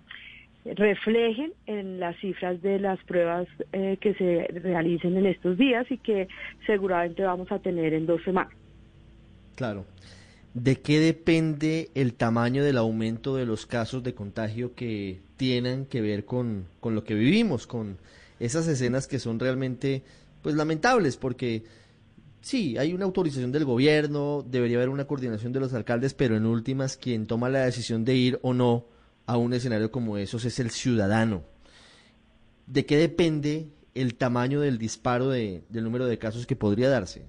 reflejen 0.64 1.52
en 1.66 2.00
las 2.00 2.16
cifras 2.16 2.60
de 2.62 2.78
las 2.80 2.98
pruebas 3.04 3.46
que 3.72 4.14
se 4.14 4.48
realicen 4.60 5.16
en 5.16 5.26
estos 5.26 5.56
días 5.56 5.90
y 5.90 5.98
que 5.98 6.28
seguramente 6.66 7.22
vamos 7.22 7.50
a 7.52 7.58
tener 7.58 7.94
en 7.94 8.06
dos 8.06 8.22
semanas. 8.22 8.52
Claro. 9.56 9.84
¿De 10.54 10.80
qué 10.80 10.98
depende 10.98 11.90
el 11.94 12.14
tamaño 12.14 12.64
del 12.64 12.78
aumento 12.78 13.36
de 13.36 13.46
los 13.46 13.66
casos 13.66 14.02
de 14.02 14.14
contagio 14.14 14.74
que 14.74 15.20
tienen 15.36 15.86
que 15.86 16.00
ver 16.00 16.24
con, 16.24 16.66
con 16.80 16.94
lo 16.94 17.04
que 17.04 17.14
vivimos, 17.14 17.66
con 17.66 17.98
esas 18.40 18.66
escenas 18.66 19.06
que 19.06 19.18
son 19.18 19.38
realmente 19.38 20.02
pues 20.42 20.54
lamentables? 20.54 21.16
Porque 21.16 21.64
sí, 22.40 22.78
hay 22.78 22.92
una 22.94 23.04
autorización 23.04 23.52
del 23.52 23.66
gobierno, 23.66 24.44
debería 24.48 24.78
haber 24.78 24.88
una 24.88 25.06
coordinación 25.06 25.52
de 25.52 25.60
los 25.60 25.74
alcaldes, 25.74 26.14
pero 26.14 26.36
en 26.36 26.46
últimas 26.46 26.96
quien 26.96 27.26
toma 27.26 27.50
la 27.50 27.64
decisión 27.64 28.04
de 28.04 28.16
ir 28.16 28.38
o 28.42 28.54
no 28.54 28.86
a 29.26 29.36
un 29.36 29.52
escenario 29.52 29.92
como 29.92 30.16
esos 30.16 30.46
es 30.46 30.58
el 30.58 30.70
ciudadano. 30.70 31.42
¿De 32.66 32.86
qué 32.86 32.96
depende 32.96 33.68
el 33.94 34.14
tamaño 34.14 34.60
del 34.60 34.78
disparo 34.78 35.28
de, 35.28 35.62
del 35.68 35.84
número 35.84 36.06
de 36.06 36.18
casos 36.18 36.46
que 36.46 36.56
podría 36.56 36.88
darse? 36.88 37.26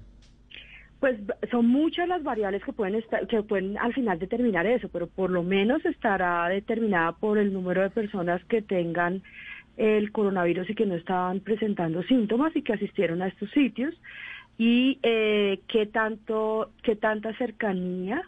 Pues 1.00 1.18
son 1.50 1.68
muchas 1.68 2.08
las 2.10 2.24
variables 2.24 2.64
que 2.64 2.74
pueden 2.74 2.96
estar, 2.96 3.26
que 3.28 3.42
pueden 3.42 3.78
al 3.78 3.94
final 3.94 4.20
determinar 4.20 4.66
eso, 4.66 4.90
pero 4.90 5.08
por 5.08 5.30
lo 5.30 5.44
menos 5.44 5.86
estará 5.86 6.50
determinada 6.50 7.14
por 7.14 7.38
el 7.38 7.54
número 7.54 7.82
de 7.82 7.90
personas 7.90 8.44
que 8.46 8.62
tengan 8.62 9.24
el 9.78 10.12
coronavirus 10.12 10.70
y 10.70 10.76
que 10.76 10.86
no 10.86 10.96
estaban 10.96 11.40
presentando 11.40 12.04
síntomas 12.04 12.54
y 12.56 12.64
que 12.64 12.74
asistieron 12.74 13.22
a 13.22 13.28
estos 13.28 13.50
sitios. 13.52 13.96
Y 14.58 15.00
eh, 15.04 15.62
qué 15.70 15.86
tanto, 15.86 16.72
qué 16.84 16.98
tanta 16.98 17.34
cercanía 17.38 18.22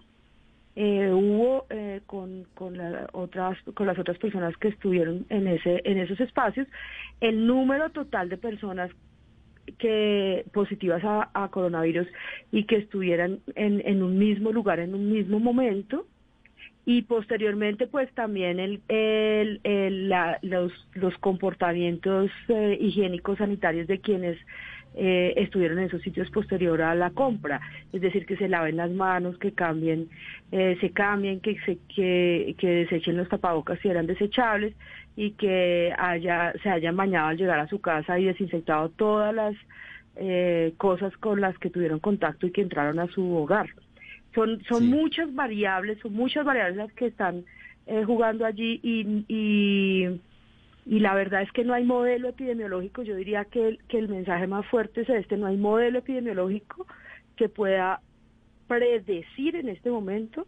eh, 0.77 1.11
hubo 1.11 1.65
eh, 1.69 1.99
con, 2.05 2.45
con, 2.53 2.77
otras, 3.11 3.57
con 3.73 3.87
las 3.87 3.99
otras 3.99 4.17
personas 4.17 4.55
que 4.55 4.69
estuvieron 4.69 5.25
en, 5.27 5.47
ese, 5.49 5.81
en 5.83 5.97
esos 5.97 6.21
espacios, 6.21 6.67
el 7.19 7.45
número 7.45 7.89
total 7.89 8.29
de 8.29 8.37
personas 8.37 8.89
que 9.77 10.45
positivas 10.53 11.01
a, 11.03 11.47
coronavirus 11.49 12.07
y 12.51 12.65
que 12.65 12.77
estuvieran 12.77 13.39
en, 13.55 13.81
en, 13.85 14.03
un 14.03 14.17
mismo 14.17 14.51
lugar, 14.51 14.79
en 14.79 14.93
un 14.93 15.11
mismo 15.11 15.39
momento. 15.39 16.05
Y 16.85 17.03
posteriormente, 17.03 17.85
pues 17.85 18.11
también 18.13 18.59
el, 18.59 18.81
el, 18.87 20.09
los, 20.41 20.71
los 20.93 21.17
comportamientos 21.19 22.31
eh, 22.47 22.77
higiénicos 22.81 23.37
sanitarios 23.37 23.87
de 23.87 23.99
quienes 23.99 24.37
eh, 24.93 25.33
estuvieron 25.37 25.79
en 25.79 25.85
esos 25.85 26.01
sitios 26.01 26.29
posterior 26.31 26.81
a 26.81 26.93
la 26.95 27.11
compra, 27.11 27.61
es 27.93 28.01
decir, 28.01 28.25
que 28.25 28.35
se 28.35 28.49
laven 28.49 28.75
las 28.75 28.91
manos, 28.91 29.37
que 29.37 29.53
cambien, 29.53 30.09
eh, 30.51 30.77
se 30.81 30.91
cambien, 30.91 31.39
que, 31.39 31.57
se, 31.61 31.77
que, 31.95 32.55
que 32.57 32.67
desechen 32.67 33.15
los 33.15 33.29
tapabocas 33.29 33.79
si 33.79 33.87
eran 33.87 34.05
desechables 34.05 34.73
y 35.15 35.31
que 35.31 35.93
haya, 35.97 36.53
se 36.61 36.69
hayan 36.69 36.97
bañado 36.97 37.29
al 37.29 37.37
llegar 37.37 37.59
a 37.59 37.69
su 37.69 37.79
casa 37.79 38.19
y 38.19 38.25
desinfectado 38.25 38.89
todas 38.89 39.33
las 39.33 39.55
eh, 40.17 40.73
cosas 40.77 41.15
con 41.17 41.39
las 41.39 41.57
que 41.57 41.69
tuvieron 41.69 41.99
contacto 41.99 42.47
y 42.47 42.51
que 42.51 42.61
entraron 42.61 42.99
a 42.99 43.07
su 43.07 43.33
hogar. 43.33 43.69
Son, 44.35 44.61
son 44.65 44.87
muchas 44.87 45.33
variables, 45.33 45.99
son 45.99 46.13
muchas 46.13 46.43
variables 46.43 46.75
las 46.75 46.91
que 46.93 47.07
están 47.07 47.45
jugando 48.05 48.45
allí 48.45 48.79
y, 48.83 49.25
y 49.27 50.21
y 50.85 50.99
la 50.99 51.13
verdad 51.13 51.41
es 51.41 51.51
que 51.51 51.63
no 51.63 51.73
hay 51.73 51.83
modelo 51.83 52.29
epidemiológico, 52.29 53.03
yo 53.03 53.15
diría 53.15 53.45
que 53.45 53.67
el, 53.67 53.83
que 53.87 53.99
el 53.99 54.09
mensaje 54.09 54.47
más 54.47 54.65
fuerte 54.67 55.01
es 55.01 55.09
este, 55.09 55.37
no 55.37 55.47
hay 55.47 55.57
modelo 55.57 55.99
epidemiológico 55.99 56.87
que 57.35 57.49
pueda 57.49 58.01
predecir 58.67 59.55
en 59.55 59.69
este 59.69 59.89
momento 59.89 60.47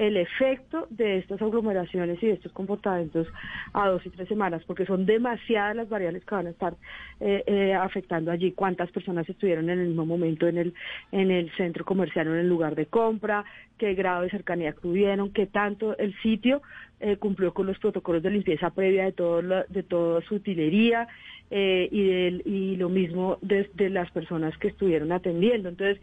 el 0.00 0.16
efecto 0.16 0.86
de 0.88 1.18
estas 1.18 1.42
aglomeraciones 1.42 2.22
y 2.22 2.28
de 2.28 2.32
estos 2.32 2.52
comportamientos 2.52 3.28
a 3.74 3.86
dos 3.86 4.04
y 4.06 4.08
tres 4.08 4.28
semanas, 4.28 4.62
porque 4.66 4.86
son 4.86 5.04
demasiadas 5.04 5.76
las 5.76 5.90
variables 5.90 6.24
que 6.24 6.34
van 6.34 6.46
a 6.46 6.50
estar 6.50 6.74
eh, 7.20 7.44
eh, 7.46 7.74
afectando 7.74 8.30
allí. 8.30 8.52
Cuántas 8.52 8.90
personas 8.92 9.28
estuvieron 9.28 9.68
en 9.68 9.78
el 9.78 9.88
mismo 9.88 10.06
momento 10.06 10.48
en 10.48 10.56
el, 10.56 10.74
en 11.12 11.30
el 11.30 11.54
centro 11.54 11.84
comercial 11.84 12.28
o 12.28 12.32
en 12.32 12.40
el 12.40 12.48
lugar 12.48 12.76
de 12.76 12.86
compra, 12.86 13.44
qué 13.76 13.92
grado 13.92 14.22
de 14.22 14.30
cercanía 14.30 14.72
tuvieron, 14.72 15.34
qué 15.34 15.44
tanto 15.44 15.94
el 15.98 16.18
sitio 16.22 16.62
eh, 17.00 17.18
cumplió 17.18 17.52
con 17.52 17.66
los 17.66 17.78
protocolos 17.78 18.22
de 18.22 18.30
limpieza 18.30 18.70
previa 18.70 19.04
de, 19.04 19.12
todo 19.12 19.42
de 19.42 19.82
toda 19.82 20.22
su 20.22 20.36
utilería. 20.36 21.08
y, 21.50 22.40
y 22.44 22.76
lo 22.76 22.88
mismo 22.88 23.36
de, 23.42 23.68
de, 23.74 23.90
las 23.90 24.08
personas 24.12 24.56
que 24.58 24.68
estuvieron 24.68 25.10
atendiendo. 25.10 25.68
Entonces, 25.68 26.00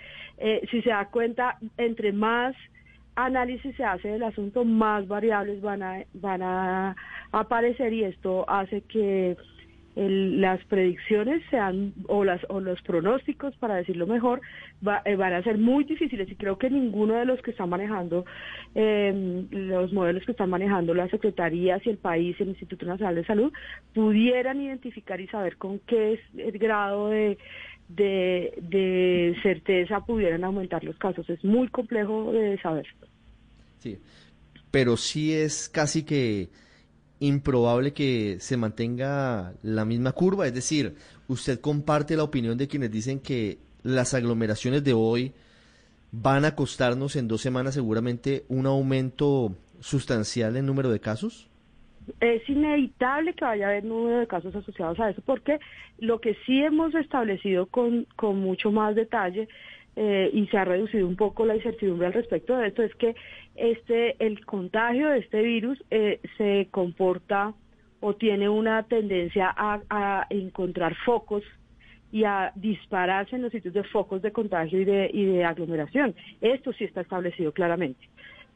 si 0.69 0.81
se 0.81 0.89
da 0.89 1.05
cuenta, 1.05 1.57
entre 1.77 2.11
más 2.11 2.53
análisis 3.17 3.75
se 3.75 3.83
hace 3.83 4.09
del 4.09 4.23
asunto, 4.23 4.63
más 4.63 5.07
variables 5.07 5.59
van 5.59 5.81
a, 5.81 6.03
van 6.13 6.41
a 6.43 6.95
aparecer 7.31 7.91
y 7.91 8.03
esto 8.03 8.49
hace 8.49 8.81
que 8.81 9.35
las 9.97 10.63
predicciones 10.65 11.41
sean 11.49 11.93
o 12.07 12.23
las 12.23 12.41
o 12.49 12.59
los 12.59 12.81
pronósticos 12.83 13.55
para 13.57 13.75
decirlo 13.75 14.05
mejor 14.05 14.41
eh, 15.05 15.15
van 15.15 15.33
a 15.33 15.43
ser 15.43 15.57
muy 15.57 15.83
difíciles. 15.85 16.29
Y 16.29 16.35
creo 16.35 16.57
que 16.57 16.69
ninguno 16.69 17.15
de 17.15 17.25
los 17.25 17.41
que 17.41 17.51
están 17.51 17.69
manejando 17.69 18.25
em, 18.75 19.47
los 19.49 19.91
modelos 19.91 20.23
que 20.23 20.31
están 20.31 20.49
manejando 20.49 20.93
las 20.93 21.09
secretarías 21.09 21.85
y 21.85 21.89
el 21.89 21.97
país 21.97 22.35
y 22.39 22.43
el 22.43 22.49
Instituto 22.49 22.85
Nacional 22.85 23.15
de 23.15 23.25
Salud 23.25 23.51
pudieran 23.93 24.61
identificar 24.61 25.19
y 25.19 25.27
saber 25.27 25.57
con 25.57 25.79
qué 25.79 26.13
es 26.13 26.53
grado 26.59 27.09
de, 27.09 27.37
de, 27.89 28.53
de 28.61 29.35
certeza 29.41 30.01
pudieran 30.05 30.43
aumentar 30.43 30.83
los 30.83 30.97
casos. 30.97 31.29
Es 31.29 31.43
muy 31.43 31.69
complejo 31.69 32.31
de 32.31 32.59
saber. 32.61 32.85
Sí 33.79 33.97
pero 34.71 34.97
sí 34.97 35.33
es 35.33 35.69
casi 35.69 36.03
que 36.03 36.49
improbable 37.19 37.93
que 37.93 38.37
se 38.39 38.57
mantenga 38.57 39.53
la 39.63 39.85
misma 39.85 40.11
curva, 40.11 40.47
es 40.47 40.53
decir, 40.53 40.95
usted 41.27 41.59
comparte 41.59 42.15
la 42.15 42.23
opinión 42.23 42.57
de 42.57 42.67
quienes 42.67 42.91
dicen 42.91 43.19
que 43.19 43.57
las 43.83 44.13
aglomeraciones 44.13 44.83
de 44.83 44.93
hoy 44.93 45.33
van 46.11 46.45
a 46.45 46.55
costarnos 46.55 47.15
en 47.15 47.27
dos 47.27 47.41
semanas 47.41 47.73
seguramente 47.73 48.45
un 48.49 48.65
aumento 48.65 49.55
sustancial 49.79 50.57
en 50.57 50.65
número 50.65 50.91
de 50.91 50.99
casos? 50.99 51.49
Es 52.21 52.47
inevitable 52.49 53.33
que 53.33 53.43
vaya 53.43 53.67
a 53.67 53.69
haber 53.69 53.83
número 53.83 54.19
de 54.19 54.27
casos 54.27 54.55
asociados 54.55 54.99
a 54.99 55.09
eso, 55.09 55.21
porque 55.25 55.59
lo 55.99 56.21
que 56.21 56.35
sí 56.45 56.61
hemos 56.61 56.95
establecido 56.95 57.65
con, 57.65 58.05
con 58.15 58.39
mucho 58.39 58.71
más 58.71 58.95
detalle 58.95 59.49
eh, 59.95 60.29
y 60.31 60.45
se 60.47 60.57
ha 60.57 60.63
reducido 60.63 61.07
un 61.07 61.15
poco 61.15 61.45
la 61.45 61.55
incertidumbre 61.55 62.07
al 62.07 62.13
respecto 62.13 62.55
de 62.55 62.67
esto 62.67 62.83
es 62.83 62.93
que 62.95 63.15
este 63.57 64.15
el 64.25 64.45
contagio 64.45 65.09
de 65.09 65.19
este 65.19 65.41
virus 65.41 65.83
eh, 65.91 66.19
se 66.37 66.67
comporta 66.71 67.53
o 67.99 68.15
tiene 68.15 68.47
una 68.47 68.83
tendencia 68.83 69.53
a, 69.57 70.27
encontrar 70.29 70.95
focos 71.03 71.43
y 72.11 72.23
a 72.23 72.51
dispararse 72.55 73.35
en 73.35 73.41
los 73.41 73.51
sitios 73.51 73.73
de 73.73 73.83
focos 73.83 74.21
de 74.21 74.31
contagio 74.31 74.79
y 74.81 74.85
de, 74.85 75.09
y 75.11 75.25
de 75.25 75.43
aglomeración. 75.43 76.15
Esto 76.39 76.71
sí 76.73 76.83
está 76.83 77.01
establecido 77.01 77.51
claramente. 77.51 78.07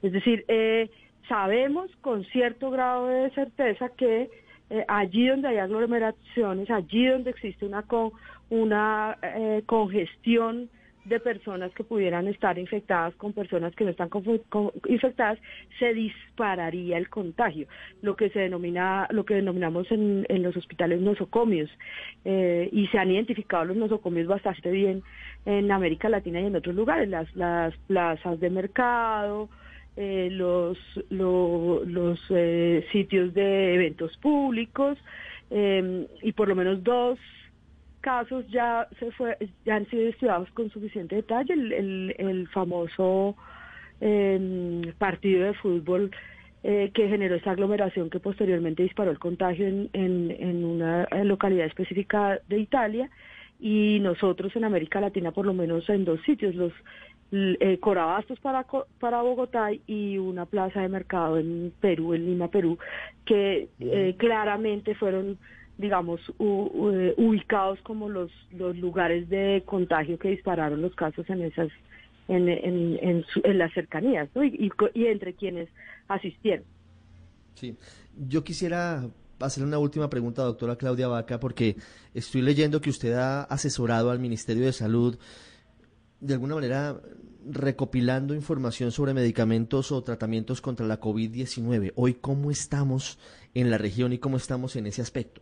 Es 0.03 0.13
decir, 0.13 0.45
eh, 0.47 0.89
sabemos 1.27 1.89
con 2.01 2.23
cierto 2.25 2.69
grado 2.69 3.07
de 3.07 3.31
certeza 3.31 3.89
que 3.89 4.29
allí 4.87 5.27
donde 5.27 5.49
hay 5.49 5.57
aglomeraciones, 5.57 6.69
allí 6.69 7.07
donde 7.07 7.31
existe 7.31 7.65
una, 7.65 7.83
una 8.49 9.17
congestión 9.65 10.69
de 11.05 11.19
personas 11.19 11.73
que 11.73 11.83
pudieran 11.83 12.27
estar 12.27 12.57
infectadas 12.59 13.15
con 13.15 13.33
personas 13.33 13.75
que 13.75 13.83
no 13.83 13.91
están 13.91 14.09
infectadas, 14.87 15.39
se 15.79 15.93
dispararía 15.93 16.97
el 16.97 17.09
contagio, 17.09 17.67
lo 18.01 18.15
que 18.15 18.29
se 18.29 18.39
denomina, 18.39 19.07
lo 19.11 19.25
que 19.25 19.35
denominamos 19.35 19.91
en, 19.91 20.25
en 20.29 20.43
los 20.43 20.55
hospitales 20.55 21.01
nosocomios, 21.01 21.69
eh, 22.25 22.69
y 22.71 22.87
se 22.87 22.99
han 22.99 23.11
identificado 23.11 23.65
los 23.65 23.77
nosocomios 23.77 24.27
bastante 24.27 24.69
bien 24.71 25.01
en 25.45 25.71
América 25.71 26.07
Latina 26.09 26.39
y 26.39 26.45
en 26.45 26.55
otros 26.55 26.75
lugares, 26.75 27.09
las, 27.09 27.35
las 27.35 27.75
plazas 27.87 28.39
de 28.39 28.49
mercado, 28.49 29.49
eh, 29.97 30.29
los, 30.31 30.77
los 31.09 32.19
eh, 32.29 32.85
sitios 32.91 33.33
de 33.33 33.73
eventos 33.73 34.15
públicos, 34.17 34.97
y 35.53 36.31
por 36.31 36.47
lo 36.47 36.55
menos 36.55 36.81
dos 36.81 37.19
casos 38.01 38.45
ya 38.49 38.87
se 38.99 39.11
fue, 39.11 39.37
ya 39.65 39.75
han 39.75 39.89
sido 39.89 40.09
estudiados 40.09 40.49
con 40.51 40.69
suficiente 40.69 41.15
detalle. 41.15 41.53
El, 41.53 42.15
el, 42.17 42.47
famoso 42.49 43.35
em, 43.99 44.81
partido 44.97 45.45
de 45.45 45.53
fútbol 45.53 46.11
eh, 46.63 46.91
que 46.93 47.07
generó 47.07 47.35
esa 47.35 47.51
aglomeración 47.51 48.09
que 48.09 48.19
posteriormente 48.19 48.83
disparó 48.83 49.11
el 49.11 49.19
contagio 49.19 49.67
en, 49.67 49.89
en, 49.93 50.63
una 50.65 51.07
localidad 51.23 51.65
específica 51.65 52.39
de 52.47 52.59
Italia 52.59 53.09
y 53.59 53.99
nosotros 54.01 54.55
en 54.55 54.65
América 54.65 54.99
Latina 54.99 55.31
por 55.31 55.45
lo 55.45 55.53
menos 55.53 55.87
en 55.89 56.05
dos 56.05 56.21
sitios, 56.21 56.55
los 56.55 56.73
eh, 57.31 57.77
Corabastos 57.79 58.39
para, 58.41 58.65
para 58.99 59.21
Bogotá 59.21 59.69
y 59.87 60.17
una 60.17 60.45
plaza 60.45 60.81
de 60.81 60.89
mercado 60.89 61.37
en 61.37 61.71
Perú, 61.79 62.13
en 62.13 62.25
Lima, 62.25 62.49
Perú, 62.49 62.77
que 63.25 63.69
eh, 63.79 64.15
claramente 64.17 64.95
fueron 64.95 65.37
digamos, 65.81 66.21
ubicados 66.37 67.79
como 67.81 68.07
los, 68.07 68.31
los 68.51 68.77
lugares 68.77 69.27
de 69.29 69.63
contagio 69.65 70.17
que 70.17 70.29
dispararon 70.29 70.81
los 70.81 70.95
casos 70.95 71.29
en 71.29 71.41
esas 71.41 71.69
en, 72.27 72.47
en, 72.47 73.25
en, 73.43 73.57
las 73.57 73.73
cercanías 73.73 74.29
y, 74.35 74.69
y, 74.93 75.05
entre 75.07 75.33
quienes 75.33 75.67
asistieron. 76.07 76.65
Sí, 77.55 77.75
yo 78.15 78.43
quisiera 78.43 79.09
hacerle 79.39 79.67
una 79.67 79.79
última 79.79 80.09
pregunta, 80.09 80.43
doctora 80.43 80.77
Claudia 80.77 81.07
Vaca, 81.07 81.39
porque 81.39 81.75
estoy 82.13 82.41
leyendo 82.41 82.79
que 82.79 82.89
usted 82.89 83.13
ha 83.13 83.43
asesorado 83.43 84.11
al 84.11 84.19
Ministerio 84.19 84.65
de 84.65 84.71
Salud 84.71 85.17
de 86.21 86.33
alguna 86.35 86.55
manera 86.55 87.01
recopilando 87.49 88.35
información 88.35 88.91
sobre 88.91 89.13
medicamentos 89.13 89.91
o 89.91 90.03
tratamientos 90.03 90.61
contra 90.61 90.85
la 90.85 91.01
COVID-19. 91.01 91.91
Hoy, 91.95 92.13
¿cómo 92.13 92.51
estamos 92.51 93.17
en 93.55 93.71
la 93.71 93.79
región 93.79 94.13
y 94.13 94.19
cómo 94.19 94.37
estamos 94.37 94.75
en 94.75 94.85
ese 94.85 95.01
aspecto? 95.01 95.41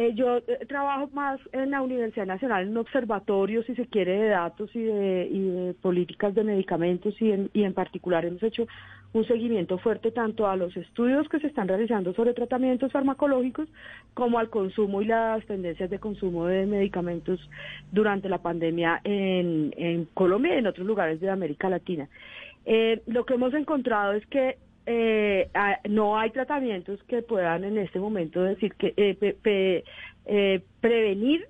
Eh, 0.00 0.14
yo 0.14 0.38
eh, 0.38 0.64
trabajo 0.66 1.10
más 1.12 1.38
en 1.52 1.72
la 1.72 1.82
Universidad 1.82 2.24
Nacional, 2.24 2.66
en 2.66 2.76
observatorios, 2.78 3.66
si 3.66 3.74
se 3.74 3.84
quiere, 3.84 4.16
de 4.16 4.28
datos 4.28 4.74
y 4.74 4.82
de, 4.82 5.74
políticas 5.82 6.34
de 6.34 6.42
medicamentos 6.42 7.20
y 7.20 7.30
en, 7.30 7.50
y 7.52 7.68
particular 7.68 8.24
hemos 8.24 8.42
hecho 8.42 8.66
un 9.12 9.26
seguimiento 9.26 9.76
fuerte 9.76 10.10
tanto 10.10 10.48
a 10.48 10.56
los 10.56 10.74
estudios 10.74 11.28
que 11.28 11.38
se 11.38 11.48
están 11.48 11.68
realizando 11.68 12.14
sobre 12.14 12.32
tratamientos 12.32 12.90
farmacológicos 12.90 13.68
como 14.14 14.38
al 14.38 14.48
consumo 14.48 15.02
y 15.02 15.04
las 15.04 15.44
tendencias 15.44 15.90
de 15.90 15.98
consumo 15.98 16.46
de 16.46 16.64
medicamentos 16.64 17.38
durante 17.92 18.30
la 18.30 18.38
pandemia 18.38 19.02
en, 19.04 19.74
en 19.76 20.06
Colombia 20.14 20.54
y 20.54 20.60
en 20.60 20.66
otros 20.66 20.86
lugares 20.86 21.20
de 21.20 21.28
América 21.28 21.68
Latina. 21.68 22.08
Eh, 22.64 23.02
lo 23.06 23.26
que 23.26 23.34
hemos 23.34 23.52
encontrado 23.52 24.12
es 24.12 24.24
que 24.28 24.56
eh, 24.92 25.48
no 25.88 26.18
hay 26.18 26.30
tratamientos 26.30 27.00
que 27.04 27.22
puedan 27.22 27.62
en 27.62 27.78
este 27.78 28.00
momento 28.00 28.42
decir 28.42 28.74
que 28.74 28.92
eh, 28.96 29.84
eh, 30.26 30.60
prevenir 30.80 31.46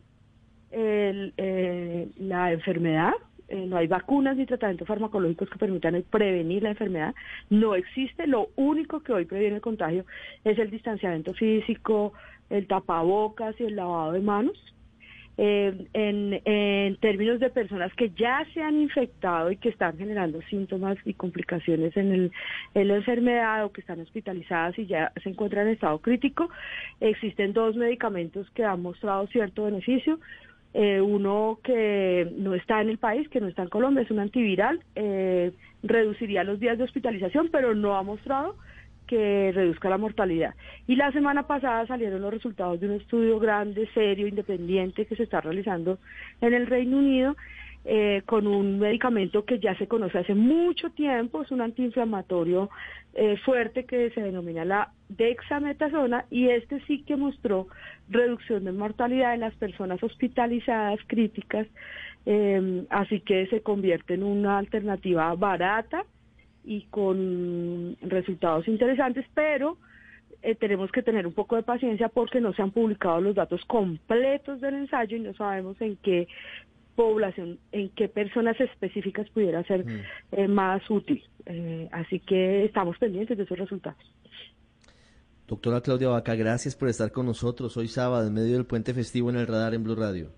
eh, 0.70 2.09
la 2.18 2.53
enfermedad. 2.53 3.12
no 3.48 3.79
hay 3.79 3.87
vacunas 3.87 4.37
ni 4.37 4.44
tratamientos 4.44 4.87
farmacológicos 4.87 5.48
que 5.48 5.59
permitan 5.59 6.05
prevenir 6.11 6.62
la 6.64 6.70
enfermedad. 6.70 7.14
No 7.48 7.74
existe. 7.74 8.26
Lo 8.26 8.48
único 8.57 9.00
que 9.00 9.14
hoy 9.14 9.24
previene 9.24 9.57
el 9.57 9.62
contagio 9.62 10.05
es 10.44 10.59
el 10.59 10.70
distanciamiento 10.70 11.33
físico, 11.33 12.12
el 12.50 12.66
tapabocas 12.66 13.59
y 13.59 13.64
el 13.64 13.76
lavado 13.76 14.12
de 14.12 14.20
manos. 14.20 14.74
Eh, 15.38 15.86
en, 15.94 16.96
términos 16.96 17.40
de 17.40 17.48
personas 17.48 17.94
que 17.94 18.10
ya 18.10 18.44
se 18.52 18.62
han 18.62 18.78
infectado 18.78 19.50
y 19.50 19.56
que 19.56 19.70
están 19.70 19.96
generando 19.96 20.42
síntomas 20.42 20.98
y 21.06 21.14
complicaciones 21.14 21.96
en, 21.96 22.12
el, 22.12 22.32
en 22.74 22.88
la 22.88 22.96
enfermedad 22.96 23.64
o 23.64 23.72
que 23.72 23.80
están 23.80 24.00
hospitalizadas 24.00 24.78
y 24.78 24.86
ya 24.86 25.12
se 25.22 25.30
encuentran 25.30 25.66
en 25.66 25.74
estado 25.74 25.98
crítico, 25.98 26.50
existen 27.00 27.54
dos 27.54 27.74
medicamentos 27.76 28.50
que 28.50 28.64
han 28.64 28.82
mostrado 28.82 29.26
cierto 29.28 29.64
beneficio. 29.64 30.18
Eh, 30.72 31.00
uno 31.00 31.58
que 31.64 32.30
no 32.36 32.54
está 32.54 32.80
en 32.80 32.90
el 32.90 32.98
país, 32.98 33.28
que 33.28 33.40
no 33.40 33.48
está 33.48 33.62
en 33.62 33.70
Colombia, 33.70 34.02
es 34.02 34.10
un 34.10 34.20
antiviral, 34.20 34.80
eh, 34.94 35.52
reduciría 35.82 36.44
los 36.44 36.60
días 36.60 36.78
de 36.78 36.84
hospitalización, 36.84 37.48
pero 37.50 37.74
no 37.74 37.96
ha 37.96 38.02
mostrado 38.02 38.56
que 39.11 39.51
reduzca 39.53 39.90
la 39.90 39.99
mortalidad. 39.99 40.55
Y 40.87 40.94
la 40.94 41.11
semana 41.11 41.49
pasada 41.49 41.85
salieron 41.88 42.23
los 42.23 42.33
resultados 42.33 42.79
de 42.79 42.87
un 42.87 42.92
estudio 42.94 43.40
grande, 43.40 43.88
serio, 43.92 44.29
independiente 44.29 45.05
que 45.05 45.16
se 45.16 45.25
está 45.25 45.40
realizando 45.40 45.99
en 46.40 46.55
el 46.55 46.68
Reino 46.68 46.99
Unido 46.99 47.35
eh, 47.85 48.23
con 48.27 48.46
un 48.46 48.79
medicamento 48.79 49.44
que 49.44 49.59
ya 49.59 49.77
se 49.79 49.88
conoce 49.88 50.18
hace 50.18 50.35
mucho 50.37 50.90
tiempo, 50.90 51.42
es 51.42 51.51
un 51.51 51.61
antiinflamatorio 51.61 52.70
eh, 53.14 53.37
fuerte 53.38 53.85
que 53.85 54.11
se 54.11 54.23
denomina 54.23 54.64
la 54.64 54.92
dexametasona 55.09 56.27
y 56.31 56.51
este 56.51 56.79
sí 56.87 57.03
que 57.03 57.16
mostró 57.16 57.66
reducción 58.09 58.64
de 58.64 58.70
mortalidad 58.70 59.35
en 59.35 59.40
las 59.40 59.55
personas 59.55 60.01
hospitalizadas 60.05 61.01
críticas, 61.09 61.66
eh, 62.27 62.85
así 62.90 63.20
que 63.23 63.49
se 63.49 63.62
convierte 63.62 64.14
en 64.14 64.23
una 64.23 64.59
alternativa 64.59 65.35
barata 65.35 66.05
y 66.64 66.83
con 66.90 67.96
resultados 68.01 68.68
interesantes, 68.68 69.27
pero 69.35 69.79
eh, 70.42 70.55
tenemos 70.55 70.90
que 70.90 71.03
tener 71.03 71.27
un 71.27 71.33
poco 71.33 71.57
de 71.57 71.62
paciencia 71.62 72.09
porque 72.09 72.40
no 72.40 72.53
se 72.53 72.62
han 72.62 72.70
publicado 72.70 73.20
los 73.20 73.35
datos 73.35 73.64
completos 73.66 74.61
del 74.61 74.75
ensayo 74.75 75.16
y 75.16 75.20
no 75.20 75.35
sabemos 75.35 75.81
en 75.81 75.96
qué 75.96 76.29
población, 76.94 77.59
en 77.73 77.90
qué 77.90 78.09
personas 78.09 78.61
específicas 78.61 79.29
pudiera 79.31 79.62
ser 79.64 79.85
mm. 79.85 80.01
eh, 80.33 80.49
más 80.49 80.83
útil. 80.90 81.23
Eh, 81.46 81.88
así 81.92 82.20
que 82.20 82.64
estamos 82.64 82.96
pendientes 82.99 83.37
de 83.37 83.44
esos 83.44 83.59
resultados. 83.59 84.01
Doctora 85.46 85.81
Claudia 85.81 86.09
Vaca, 86.09 86.35
gracias 86.37 86.77
por 86.77 86.88
estar 86.88 87.11
con 87.11 87.27
nosotros 87.27 87.77
hoy 87.77 87.88
sábado 87.88 88.27
en 88.27 88.35
medio 88.35 88.55
del 88.55 88.66
puente 88.66 88.94
festivo 88.94 89.31
en 89.31 89.37
el 89.37 89.46
radar 89.46 89.75
en 89.75 89.83
Blue 89.83 89.96
Radio. 89.96 90.31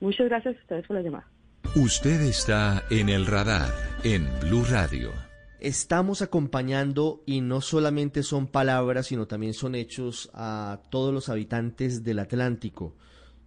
Muchas 0.00 0.28
gracias 0.28 0.56
a 0.56 0.60
ustedes 0.60 0.86
por 0.86 0.96
la 0.96 1.02
llamada. 1.02 1.28
Usted 1.76 2.20
está 2.22 2.82
en 2.90 3.08
el 3.08 3.26
radar 3.26 3.70
en 4.02 4.26
Blue 4.40 4.64
Radio. 4.68 5.27
Estamos 5.60 6.22
acompañando, 6.22 7.22
y 7.26 7.40
no 7.40 7.60
solamente 7.60 8.22
son 8.22 8.46
palabras, 8.46 9.08
sino 9.08 9.26
también 9.26 9.54
son 9.54 9.74
hechos, 9.74 10.30
a 10.32 10.82
todos 10.90 11.12
los 11.12 11.28
habitantes 11.28 12.04
del 12.04 12.20
Atlántico. 12.20 12.94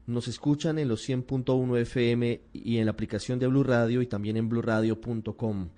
Nos 0.08 0.28
escuchan 0.28 0.78
en 0.78 0.90
los 0.90 1.08
100.1 1.08 1.78
FM 1.80 2.42
y 2.52 2.78
en 2.80 2.86
la 2.86 2.92
aplicación 2.92 3.40
de 3.40 3.48
Blue 3.48 3.64
Radio 3.64 4.02
y 4.02 4.08
también 4.08 4.36
en 4.36 4.50
bluradio.com. 4.50 5.70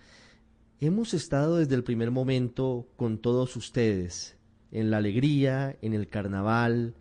Hemos 0.80 1.14
estado 1.14 1.58
desde 1.58 1.76
el 1.76 1.84
primer 1.84 2.10
momento 2.10 2.88
con 2.96 3.20
todos 3.20 3.56
ustedes, 3.56 4.36
en 4.72 4.90
la 4.90 4.98
alegría, 4.98 5.78
en 5.84 5.94
el 5.94 6.08
carnaval, 6.08 6.96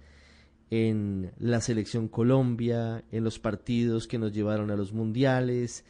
en 0.68 1.32
la 1.38 1.62
selección 1.62 2.06
Colombia, 2.06 3.02
en 3.10 3.24
los 3.24 3.38
partidos 3.38 4.06
que 4.06 4.18
nos 4.18 4.32
llevaron 4.32 4.70
a 4.70 4.76
los 4.76 4.92
mundiales, 4.92 5.84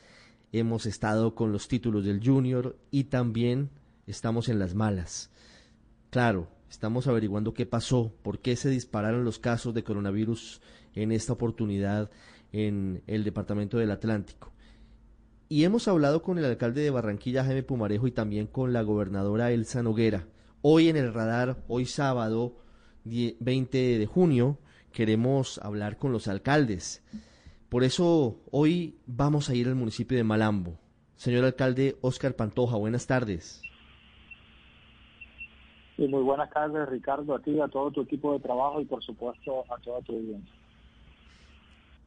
hemos 0.52 0.86
estado 0.86 1.34
con 1.34 1.50
los 1.50 1.66
títulos 1.66 2.04
del 2.04 2.24
Junior 2.24 2.76
y 2.90 3.04
también 3.04 3.70
estamos 4.06 4.48
en 4.48 4.58
las 4.58 4.74
malas. 4.74 5.30
Claro, 6.10 6.48
estamos 6.70 7.06
averiguando 7.06 7.54
qué 7.54 7.66
pasó, 7.66 8.12
por 8.22 8.40
qué 8.40 8.54
se 8.56 8.68
dispararon 8.68 9.24
los 9.24 9.38
casos 9.38 9.72
de 9.74 9.82
coronavirus 9.82 10.60
en 10.94 11.10
esta 11.10 11.32
oportunidad 11.32 12.10
en 12.52 13.02
el 13.06 13.24
departamento 13.24 13.78
del 13.78 13.90
Atlántico. 13.90 14.52
Y 15.48 15.64
hemos 15.64 15.88
hablado 15.88 16.22
con 16.22 16.38
el 16.38 16.44
alcalde 16.44 16.82
de 16.82 16.90
Barranquilla, 16.90 17.44
Jaime 17.44 17.62
Pumarejo, 17.62 18.06
y 18.06 18.12
también 18.12 18.46
con 18.46 18.72
la 18.72 18.82
gobernadora 18.82 19.52
Elsa 19.52 19.82
Noguera. 19.82 20.26
Hoy 20.62 20.88
en 20.88 20.96
el 20.96 21.12
radar, 21.12 21.62
hoy 21.68 21.86
sábado 21.86 22.56
20 23.04 23.98
de 23.98 24.06
junio, 24.06 24.58
queremos 24.92 25.58
hablar 25.58 25.98
con 25.98 26.12
los 26.12 26.28
alcaldes. 26.28 27.02
Por 27.72 27.84
eso 27.84 28.36
hoy 28.50 28.98
vamos 29.06 29.48
a 29.48 29.54
ir 29.54 29.66
al 29.66 29.76
municipio 29.76 30.18
de 30.18 30.24
Malambo. 30.24 30.76
Señor 31.16 31.42
alcalde 31.46 31.96
Oscar 32.02 32.36
Pantoja, 32.36 32.76
buenas 32.76 33.06
tardes. 33.06 33.62
Y 35.96 36.06
muy 36.06 36.22
buenas 36.22 36.50
tardes, 36.50 36.86
Ricardo, 36.90 37.34
a 37.34 37.38
ti, 37.38 37.58
a 37.58 37.68
todo 37.68 37.90
tu 37.90 38.02
equipo 38.02 38.34
de 38.34 38.40
trabajo 38.40 38.78
y 38.82 38.84
por 38.84 39.02
supuesto 39.02 39.64
a 39.70 39.78
toda 39.78 40.02
tu 40.02 40.12
audiencia. 40.12 40.54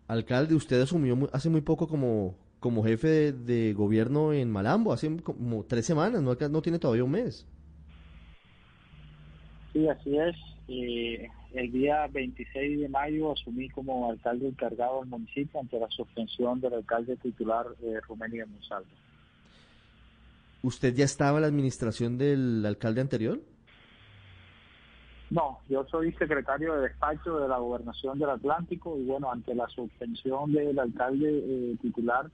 Alcalde, 0.07 0.53
usted 0.53 0.79
asumió 0.79 1.17
hace 1.33 1.49
muy 1.49 1.61
poco 1.61 1.87
como, 1.87 2.35
como 2.59 2.83
jefe 2.83 3.31
de, 3.31 3.73
gobierno 3.73 4.33
en 4.33 4.51
Malambo, 4.51 4.93
hace 4.93 5.17
como 5.23 5.63
tres 5.63 5.87
semanas, 5.87 6.21
no, 6.21 6.35
no 6.47 6.61
tiene 6.61 6.77
todavía 6.77 7.03
un 7.03 7.09
mes. 7.09 7.47
Sí, 9.73 9.87
así 9.87 10.15
es. 10.15 10.35
Eh, 10.67 11.29
el 11.53 11.71
día 11.71 12.07
26 12.07 12.79
de 12.79 12.89
mayo 12.89 13.31
asumí 13.33 13.69
como 13.69 14.09
alcalde 14.09 14.47
encargado 14.47 15.01
del 15.01 15.09
municipio 15.09 15.59
ante 15.59 15.79
la 15.79 15.89
suspensión 15.89 16.59
del 16.59 16.73
alcalde 16.73 17.15
titular 17.17 17.67
eh, 17.83 17.99
Rumenia 18.07 18.45
Monsalvo. 18.45 18.89
¿Usted 20.63 20.95
ya 20.95 21.05
estaba 21.05 21.37
en 21.37 21.41
la 21.43 21.47
administración 21.47 22.17
del 22.17 22.65
alcalde 22.65 23.01
anterior? 23.01 23.39
No, 25.29 25.59
yo 25.69 25.85
soy 25.85 26.11
secretario 26.13 26.75
de 26.75 26.89
despacho 26.89 27.39
de 27.39 27.47
la 27.47 27.57
gobernación 27.57 28.19
del 28.19 28.29
Atlántico 28.29 28.97
y 28.97 29.05
bueno, 29.05 29.31
ante 29.31 29.55
la 29.55 29.67
suspensión 29.69 30.53
del 30.53 30.77
alcalde 30.77 31.29
eh, 31.29 31.75
titular, 31.81 32.29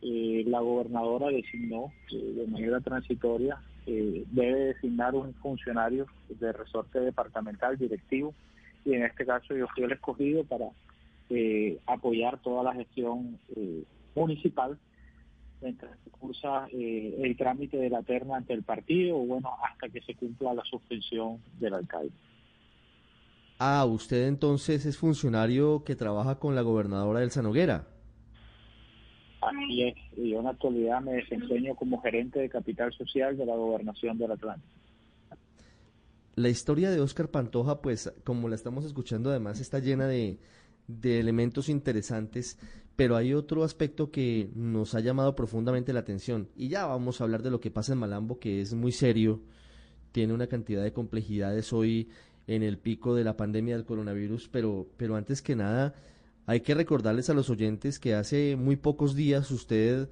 eh, 0.00 0.44
la 0.46 0.60
gobernadora 0.60 1.28
designó 1.28 1.92
eh, 2.12 2.16
de 2.16 2.46
manera 2.46 2.80
transitoria 2.80 3.58
debe 3.88 4.74
designar 4.74 5.14
un 5.14 5.34
funcionario 5.34 6.06
de 6.28 6.52
resorte 6.52 7.00
departamental 7.00 7.78
directivo 7.78 8.34
y 8.84 8.94
en 8.94 9.04
este 9.04 9.26
caso 9.26 9.54
yo 9.54 9.66
fui 9.74 9.84
el 9.84 9.92
escogido 9.92 10.44
para 10.44 10.66
eh, 11.30 11.78
apoyar 11.86 12.38
toda 12.38 12.62
la 12.62 12.74
gestión 12.74 13.38
eh, 13.56 13.84
municipal 14.14 14.78
mientras 15.60 15.92
se 16.04 16.10
cursa 16.10 16.68
eh, 16.72 17.16
el 17.18 17.36
trámite 17.36 17.76
de 17.76 17.90
la 17.90 18.02
terna 18.02 18.36
ante 18.36 18.52
el 18.52 18.62
partido 18.62 19.16
o 19.16 19.26
bueno 19.26 19.50
hasta 19.62 19.88
que 19.88 20.00
se 20.02 20.14
cumpla 20.14 20.54
la 20.54 20.64
suspensión 20.64 21.38
del 21.58 21.74
alcalde. 21.74 22.12
Ah, 23.58 23.84
usted 23.84 24.28
entonces 24.28 24.86
es 24.86 24.96
funcionario 24.96 25.82
que 25.84 25.96
trabaja 25.96 26.38
con 26.38 26.54
la 26.54 26.62
gobernadora 26.62 27.20
del 27.20 27.32
Sanoguera. 27.32 27.88
Y 30.16 30.34
en 30.34 30.44
la 30.44 30.50
actualidad 30.50 31.00
me 31.00 31.12
desempeño 31.14 31.74
como 31.74 32.00
gerente 32.00 32.40
de 32.40 32.48
capital 32.48 32.92
social 32.92 33.36
de 33.36 33.46
la 33.46 33.54
gobernación 33.54 34.18
del 34.18 34.32
Atlántico. 34.32 34.74
La 36.36 36.48
historia 36.48 36.90
de 36.90 37.00
Oscar 37.00 37.30
Pantoja, 37.30 37.82
pues 37.82 38.12
como 38.24 38.48
la 38.48 38.54
estamos 38.54 38.84
escuchando, 38.84 39.30
además 39.30 39.60
está 39.60 39.80
llena 39.80 40.06
de, 40.06 40.38
de 40.86 41.18
elementos 41.18 41.68
interesantes, 41.68 42.58
pero 42.94 43.16
hay 43.16 43.34
otro 43.34 43.64
aspecto 43.64 44.10
que 44.10 44.50
nos 44.54 44.94
ha 44.94 45.00
llamado 45.00 45.34
profundamente 45.34 45.92
la 45.92 46.00
atención. 46.00 46.48
Y 46.56 46.68
ya 46.68 46.86
vamos 46.86 47.20
a 47.20 47.24
hablar 47.24 47.42
de 47.42 47.50
lo 47.50 47.60
que 47.60 47.70
pasa 47.70 47.92
en 47.92 47.98
Malambo, 47.98 48.38
que 48.38 48.60
es 48.60 48.74
muy 48.74 48.92
serio, 48.92 49.40
tiene 50.12 50.32
una 50.32 50.46
cantidad 50.46 50.82
de 50.82 50.92
complejidades 50.92 51.72
hoy 51.72 52.08
en 52.46 52.62
el 52.62 52.78
pico 52.78 53.14
de 53.14 53.24
la 53.24 53.36
pandemia 53.36 53.76
del 53.76 53.84
coronavirus, 53.84 54.48
pero, 54.48 54.88
pero 54.96 55.16
antes 55.16 55.42
que 55.42 55.54
nada, 55.54 55.94
hay 56.48 56.62
que 56.62 56.74
recordarles 56.74 57.28
a 57.28 57.34
los 57.34 57.50
oyentes 57.50 57.98
que 57.98 58.14
hace 58.14 58.56
muy 58.56 58.76
pocos 58.76 59.14
días 59.14 59.50
usted 59.50 60.08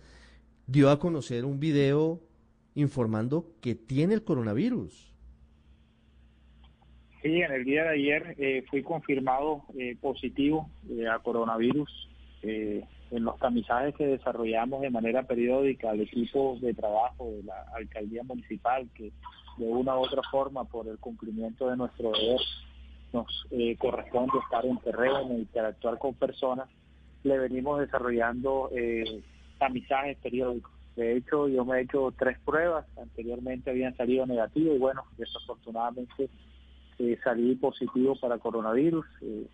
dio 0.66 0.90
a 0.90 0.98
conocer 0.98 1.46
un 1.46 1.58
video 1.58 2.20
informando 2.74 3.54
que 3.62 3.74
tiene 3.74 4.12
el 4.12 4.22
coronavirus. 4.22 5.14
Sí, 7.22 7.40
en 7.40 7.52
el 7.52 7.64
día 7.64 7.84
de 7.84 7.88
ayer 7.88 8.36
eh, 8.38 8.64
fui 8.68 8.82
confirmado 8.82 9.62
eh, 9.78 9.96
positivo 9.98 10.68
eh, 10.90 11.08
a 11.08 11.18
coronavirus 11.20 11.90
en 12.42 13.24
los 13.24 13.36
tamizajes 13.40 13.94
que 13.96 14.06
desarrollamos 14.06 14.82
de 14.82 14.90
manera 14.90 15.24
periódica 15.24 15.90
al 15.90 16.02
equipo 16.02 16.58
de 16.60 16.74
trabajo 16.74 17.30
de 17.30 17.42
la 17.44 17.62
alcaldía 17.74 18.22
municipal 18.22 18.88
que 18.94 19.10
de 19.56 19.64
una 19.66 19.96
u 19.96 20.02
otra 20.02 20.22
forma 20.30 20.64
por 20.64 20.86
el 20.86 20.98
cumplimiento 20.98 21.68
de 21.68 21.76
nuestro 21.76 22.12
deber 22.12 22.40
nos 23.12 23.46
eh, 23.50 23.76
corresponde 23.76 24.38
estar 24.42 24.64
en 24.64 24.78
terreno, 24.78 25.32
interactuar 25.32 25.98
con 25.98 26.14
personas, 26.14 26.68
le 27.24 27.38
venimos 27.38 27.80
desarrollando 27.80 28.70
eh, 28.74 29.22
tamizajes 29.58 30.16
periódicos. 30.18 30.72
De 30.96 31.16
hecho, 31.16 31.48
yo 31.48 31.64
me 31.64 31.78
he 31.78 31.82
hecho 31.82 32.12
tres 32.18 32.38
pruebas, 32.44 32.86
anteriormente 33.00 33.70
habían 33.70 33.96
salido 33.96 34.26
negativos 34.26 34.76
y 34.76 34.78
bueno, 34.78 35.04
desafortunadamente 35.18 36.30
eh, 36.98 37.18
salí 37.22 37.54
positivo 37.56 38.16
para 38.16 38.38
coronavirus. 38.38 39.04
el 39.20 39.48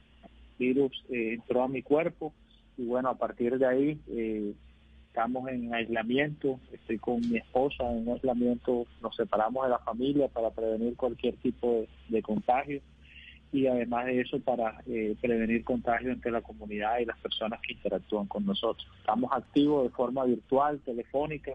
virus 0.58 0.92
entró 1.08 1.64
a 1.64 1.68
mi 1.68 1.82
cuerpo 1.82 2.32
y 2.76 2.86
bueno, 2.86 3.08
a 3.08 3.16
partir 3.16 3.58
de 3.58 3.66
ahí 3.66 4.54
estamos 5.08 5.48
en 5.48 5.74
aislamiento, 5.74 6.60
estoy 6.72 6.98
con 6.98 7.20
mi 7.28 7.38
esposa 7.38 7.90
en 7.90 8.08
aislamiento, 8.08 8.86
nos 9.02 9.16
separamos 9.16 9.64
de 9.64 9.70
la 9.70 9.78
familia 9.80 10.28
para 10.28 10.50
prevenir 10.50 10.94
cualquier 10.96 11.34
tipo 11.36 11.84
de 12.08 12.22
contagio 12.22 12.80
y 13.52 13.66
además 13.66 14.06
de 14.06 14.20
eso 14.22 14.40
para 14.40 14.82
eh, 14.86 15.14
prevenir 15.20 15.62
contagio 15.62 16.10
entre 16.10 16.32
la 16.32 16.40
comunidad 16.40 16.98
y 17.00 17.04
las 17.04 17.18
personas 17.18 17.60
que 17.60 17.74
interactúan 17.74 18.26
con 18.26 18.46
nosotros. 18.46 18.88
Estamos 18.98 19.30
activos 19.32 19.84
de 19.84 19.90
forma 19.90 20.24
virtual, 20.24 20.80
telefónica, 20.80 21.52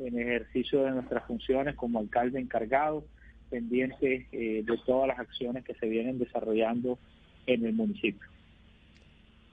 en 0.00 0.18
ejercicio 0.18 0.82
de 0.82 0.90
nuestras 0.90 1.24
funciones 1.26 1.76
como 1.76 2.00
alcalde 2.00 2.40
encargado, 2.40 3.04
pendiente 3.50 4.26
eh, 4.32 4.62
de 4.64 4.78
todas 4.84 5.08
las 5.08 5.18
acciones 5.20 5.64
que 5.64 5.74
se 5.74 5.88
vienen 5.88 6.18
desarrollando 6.18 6.98
en 7.46 7.64
el 7.64 7.72
municipio. 7.72 8.28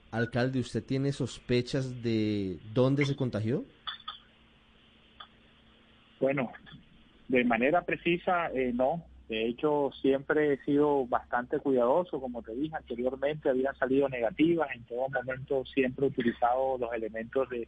Alcalde, 0.09 0.59
¿usted 0.59 0.83
tiene 0.83 1.11
sospechas 1.11 2.01
de 2.01 2.57
dónde 2.73 3.05
se 3.05 3.15
contagió? 3.15 3.63
Bueno, 6.19 6.51
de 7.27 7.43
manera 7.43 7.83
precisa, 7.83 8.49
eh, 8.53 8.71
no, 8.73 9.03
de 9.27 9.47
hecho, 9.47 9.91
siempre 10.01 10.53
he 10.53 10.57
sido 10.65 11.07
bastante 11.07 11.59
cuidadoso, 11.59 12.21
como 12.21 12.43
te 12.43 12.53
dije 12.53 12.75
anteriormente, 12.75 13.49
habían 13.49 13.75
salido 13.75 14.07
negativas, 14.07 14.69
en 14.75 14.83
todo 14.83 15.09
momento 15.09 15.65
siempre 15.65 16.05
he 16.05 16.09
utilizado 16.09 16.77
los 16.77 16.93
elementos 16.93 17.49
de, 17.49 17.67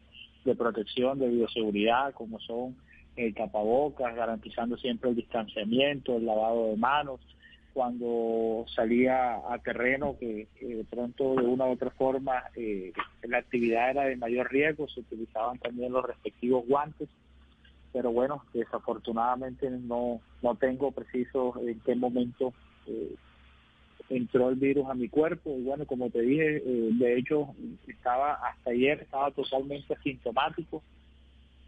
protección, 0.55 1.19
de 1.19 1.27
bioseguridad, 1.29 2.13
como 2.13 2.39
son 2.39 2.75
el 3.15 3.33
tapabocas, 3.33 4.15
garantizando 4.15 4.77
siempre 4.77 5.09
el 5.09 5.15
distanciamiento, 5.15 6.17
el 6.17 6.27
lavado 6.27 6.67
de 6.69 6.77
manos. 6.77 7.19
Cuando 7.73 8.65
salía 8.73 9.35
a 9.51 9.57
terreno, 9.59 10.15
que 10.19 10.47
de 10.59 10.85
pronto 10.89 11.35
de 11.35 11.45
una 11.45 11.65
u 11.65 11.71
otra 11.71 11.89
forma 11.91 12.43
eh, 12.55 12.91
la 13.23 13.39
actividad 13.39 13.91
era 13.91 14.03
de 14.05 14.15
mayor 14.15 14.51
riesgo, 14.51 14.87
se 14.87 15.01
utilizaban 15.01 15.57
también 15.59 15.91
los 15.91 16.05
respectivos 16.05 16.65
guantes 16.67 17.09
pero 17.97 18.11
bueno, 18.11 18.43
desafortunadamente 18.53 19.71
no, 19.71 20.21
no 20.43 20.53
tengo 20.53 20.91
preciso 20.91 21.59
en 21.59 21.79
qué 21.79 21.95
momento 21.95 22.53
eh, 22.85 23.15
entró 24.07 24.49
el 24.49 24.55
virus 24.55 24.87
a 24.87 24.93
mi 24.93 25.09
cuerpo. 25.09 25.57
Y 25.57 25.63
bueno, 25.63 25.87
como 25.87 26.11
te 26.11 26.21
dije, 26.21 26.57
eh, 26.57 26.89
de 26.91 27.17
hecho 27.17 27.55
estaba 27.87 28.33
hasta 28.33 28.69
ayer 28.69 28.99
estaba 29.01 29.31
totalmente 29.31 29.95
asintomático, 29.95 30.83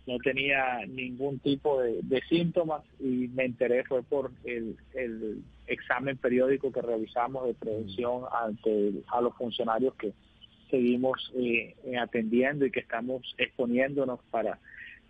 no 0.05 0.19
tenía 0.19 0.85
ningún 0.87 1.39
tipo 1.39 1.81
de, 1.81 2.21
síntomas 2.29 2.83
y 2.99 3.27
me 3.29 3.45
enteré 3.45 3.83
fue 3.85 4.03
por 4.03 4.31
el, 4.43 4.77
el 4.93 5.41
examen 5.65 6.15
periódico 6.17 6.71
que 6.71 6.83
realizamos 6.83 7.47
de 7.47 7.55
prevención 7.55 8.25
ante 8.39 9.01
a 9.07 9.19
los 9.19 9.35
funcionarios 9.35 9.95
que 9.95 10.13
seguimos 10.69 11.33
eh, 11.35 11.73
atendiendo 11.99 12.67
y 12.67 12.71
que 12.71 12.81
estamos 12.81 13.23
exponiéndonos 13.39 14.19
para 14.29 14.59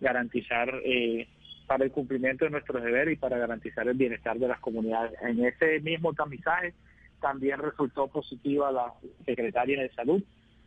garantizar 0.00 0.72
eh, 0.84 1.28
para 1.66 1.84
el 1.84 1.92
cumplimiento 1.92 2.44
de 2.44 2.50
nuestros 2.50 2.82
deberes 2.82 3.14
y 3.14 3.16
para 3.16 3.38
garantizar 3.38 3.86
el 3.86 3.94
bienestar 3.96 4.38
de 4.38 4.48
las 4.48 4.60
comunidades. 4.60 5.12
En 5.22 5.44
ese 5.44 5.80
mismo 5.80 6.12
tamizaje 6.14 6.74
también 7.20 7.60
resultó 7.60 8.08
positiva 8.08 8.72
la 8.72 8.92
secretaria 9.24 9.80
de 9.80 9.90
salud. 9.90 10.22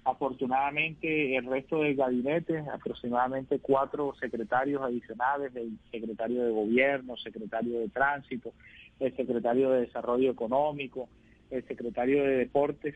Afortunadamente 0.05 1.35
el 1.37 1.45
resto 1.45 1.81
del 1.81 1.95
gabinete, 1.95 2.63
aproximadamente 2.73 3.59
cuatro 3.59 4.13
secretarios 4.19 4.81
adicionales, 4.81 5.55
el 5.55 5.77
secretario 5.91 6.43
de 6.43 6.51
gobierno, 6.51 7.17
secretario 7.17 7.79
de 7.79 7.89
tránsito, 7.89 8.53
el 8.99 9.15
secretario 9.15 9.71
de 9.71 9.81
desarrollo 9.81 10.31
económico, 10.31 11.09
el 11.51 11.65
secretario 11.67 12.23
de 12.23 12.37
deportes, 12.37 12.95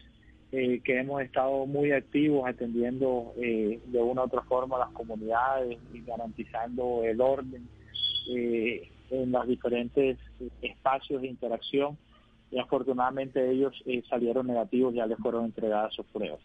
eh, 0.49 0.79
que 0.81 0.97
hemos 0.97 1.21
estado 1.21 1.65
muy 1.65 1.91
activos 1.91 2.47
atendiendo 2.47 3.33
eh, 3.35 3.81
de 3.85 4.01
una 4.01 4.21
u 4.21 4.25
otra 4.25 4.41
forma 4.43 4.77
las 4.77 4.91
comunidades 4.91 5.77
y 5.93 6.01
garantizando 6.03 7.03
el 7.03 7.19
orden 7.19 7.67
eh, 8.29 8.89
en 9.09 9.31
los 9.33 9.45
diferentes 9.45 10.17
espacios 10.61 11.21
de 11.21 11.27
interacción. 11.27 11.97
Y 12.49 12.59
afortunadamente 12.59 13.51
ellos 13.51 13.73
salieron 14.07 14.47
negativos, 14.47 14.93
ya 14.93 15.05
les 15.05 15.17
fueron 15.17 15.43
entregadas 15.43 15.93
sus 15.93 16.05
pruebas. 16.05 16.39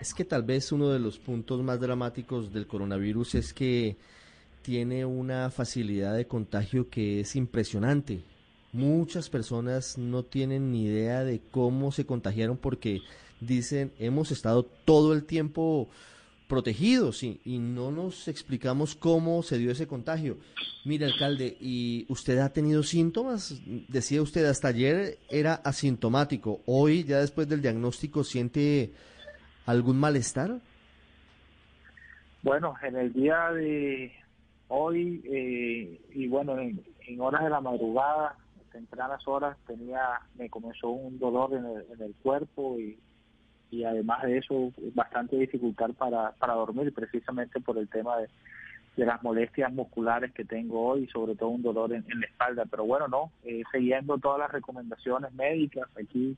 Es 0.00 0.14
que 0.14 0.24
tal 0.24 0.44
vez 0.44 0.70
uno 0.70 0.90
de 0.90 1.00
los 1.00 1.18
puntos 1.18 1.60
más 1.64 1.80
dramáticos 1.80 2.52
del 2.52 2.68
coronavirus 2.68 3.34
es 3.34 3.52
que 3.52 3.96
tiene 4.62 5.04
una 5.04 5.50
facilidad 5.50 6.14
de 6.14 6.28
contagio 6.28 6.88
que 6.88 7.18
es 7.18 7.34
impresionante 7.34 8.20
muchas 8.72 9.30
personas 9.30 9.98
no 9.98 10.22
tienen 10.24 10.72
ni 10.72 10.86
idea 10.86 11.24
de 11.24 11.40
cómo 11.50 11.92
se 11.92 12.06
contagiaron 12.06 12.56
porque 12.56 13.00
dicen 13.40 13.92
hemos 13.98 14.30
estado 14.30 14.64
todo 14.64 15.12
el 15.12 15.24
tiempo 15.24 15.88
protegidos 16.48 17.22
y, 17.22 17.58
no 17.58 17.90
nos 17.90 18.26
explicamos 18.26 18.94
cómo 18.94 19.42
se 19.42 19.58
dio 19.58 19.70
ese 19.70 19.86
contagio. 19.86 20.38
Mire, 20.84 21.04
alcalde, 21.04 21.56
¿y 21.60 22.06
usted 22.08 22.38
ha 22.38 22.52
tenido 22.52 22.82
síntomas? 22.82 23.60
Decía 23.88 24.22
usted, 24.22 24.46
hasta 24.46 24.68
ayer 24.68 25.18
era 25.28 25.54
asintomático. 25.56 26.62
Hoy, 26.64 27.04
ya 27.04 27.20
después 27.20 27.48
del 27.48 27.60
diagnóstico, 27.60 28.24
¿siente 28.24 28.92
algún 29.66 29.98
malestar? 29.98 30.58
Bueno, 32.42 32.74
en 32.82 32.96
el 32.96 33.12
día 33.12 33.50
de 33.52 34.12
hoy 34.68 35.22
eh, 35.26 36.00
y 36.14 36.28
bueno, 36.28 36.58
en, 36.58 36.82
en 37.06 37.20
horas 37.20 37.44
de 37.44 37.50
la 37.50 37.60
madrugada 37.60 38.36
tempranas 38.78 39.26
horas 39.26 39.56
tenía, 39.66 40.20
me 40.36 40.48
comenzó 40.48 40.88
un 40.90 41.18
dolor 41.18 41.52
en 41.54 41.64
el, 41.64 41.84
en 41.92 42.02
el 42.02 42.14
cuerpo 42.22 42.78
y, 42.78 42.96
y 43.70 43.84
además 43.84 44.22
de 44.22 44.38
eso 44.38 44.72
bastante 44.94 45.36
dificultad 45.36 45.90
para, 45.94 46.32
para 46.32 46.54
dormir 46.54 46.92
precisamente 46.94 47.60
por 47.60 47.76
el 47.76 47.88
tema 47.88 48.18
de, 48.18 48.28
de 48.96 49.04
las 49.04 49.20
molestias 49.22 49.72
musculares 49.72 50.32
que 50.32 50.44
tengo 50.44 50.86
hoy 50.86 51.08
sobre 51.08 51.34
todo 51.34 51.48
un 51.48 51.62
dolor 51.62 51.92
en, 51.92 52.04
la 52.08 52.26
espalda. 52.26 52.64
Pero 52.70 52.84
bueno, 52.84 53.08
no, 53.08 53.32
eh, 53.44 53.62
siguiendo 53.72 54.18
todas 54.18 54.38
las 54.38 54.52
recomendaciones 54.52 55.32
médicas 55.32 55.88
aquí 56.00 56.36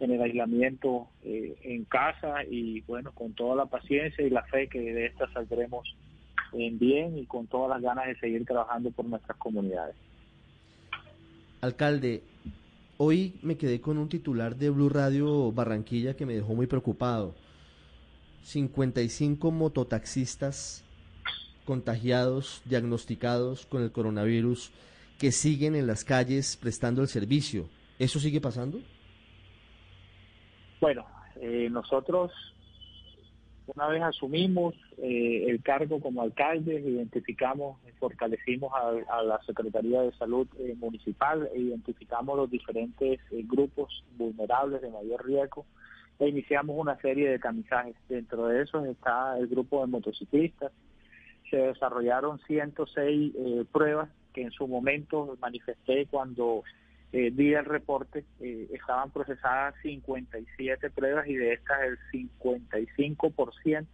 en 0.00 0.10
el 0.10 0.22
aislamiento 0.22 1.08
eh, 1.22 1.56
en 1.62 1.84
casa 1.84 2.42
y 2.48 2.80
bueno, 2.82 3.12
con 3.12 3.34
toda 3.34 3.54
la 3.54 3.66
paciencia 3.66 4.26
y 4.26 4.30
la 4.30 4.42
fe 4.44 4.68
que 4.68 4.80
de 4.80 5.06
esta 5.06 5.32
saldremos 5.32 5.96
en 6.52 6.78
bien 6.78 7.18
y 7.18 7.26
con 7.26 7.46
todas 7.46 7.70
las 7.70 7.82
ganas 7.82 8.06
de 8.06 8.18
seguir 8.18 8.44
trabajando 8.44 8.90
por 8.90 9.04
nuestras 9.04 9.36
comunidades. 9.38 9.94
Alcalde, 11.60 12.22
hoy 12.98 13.34
me 13.42 13.56
quedé 13.56 13.80
con 13.80 13.98
un 13.98 14.08
titular 14.08 14.54
de 14.54 14.70
Blue 14.70 14.88
Radio 14.88 15.50
Barranquilla 15.50 16.14
que 16.14 16.24
me 16.24 16.34
dejó 16.34 16.54
muy 16.54 16.68
preocupado. 16.68 17.34
55 18.44 19.50
mototaxistas 19.50 20.84
contagiados, 21.64 22.62
diagnosticados 22.64 23.66
con 23.66 23.82
el 23.82 23.90
coronavirus, 23.90 24.70
que 25.18 25.32
siguen 25.32 25.74
en 25.74 25.88
las 25.88 26.04
calles 26.04 26.56
prestando 26.56 27.02
el 27.02 27.08
servicio. 27.08 27.68
¿Eso 27.98 28.20
sigue 28.20 28.40
pasando? 28.40 28.78
Bueno, 30.80 31.04
eh, 31.40 31.68
nosotros 31.70 32.30
una 33.74 33.88
vez 33.88 34.02
asumimos 34.02 34.74
eh, 34.96 35.44
el 35.48 35.62
cargo 35.62 36.00
como 36.00 36.22
alcaldes, 36.22 36.84
identificamos, 36.84 37.78
fortalecimos 37.98 38.72
a, 38.74 39.22
la 39.22 39.40
Secretaría 39.44 40.02
de 40.02 40.12
Salud 40.12 40.46
eh, 40.58 40.74
Municipal 40.78 41.48
e 41.54 41.60
identificamos 41.60 42.36
los 42.36 42.50
diferentes 42.50 43.20
eh, 43.30 43.44
grupos 43.44 44.04
vulnerables 44.16 44.80
de 44.80 44.90
mayor 44.90 45.26
riesgo 45.26 45.66
e 46.18 46.28
iniciamos 46.28 46.76
una 46.78 46.96
serie 47.00 47.30
de 47.30 47.38
camisajes. 47.38 47.94
Dentro 48.08 48.46
de 48.46 48.62
eso 48.62 48.84
está 48.86 49.38
el 49.38 49.46
grupo 49.46 49.80
de 49.82 49.86
motociclistas. 49.88 50.72
Se 51.50 51.56
desarrollaron 51.56 52.40
106 52.46 53.32
pruebas 53.72 54.10
que 54.34 54.42
en 54.42 54.50
su 54.50 54.66
momento 54.66 55.36
manifesté 55.40 56.06
cuando 56.06 56.64
eh, 57.12 57.30
día 57.30 57.60
el 57.60 57.64
reporte, 57.64 58.24
eh, 58.40 58.68
estaban 58.72 59.10
procesadas 59.10 59.74
57 59.82 60.90
pruebas 60.90 61.26
y 61.26 61.36
de 61.36 61.54
estas 61.54 61.78
el 61.82 61.98
55% 62.38 63.86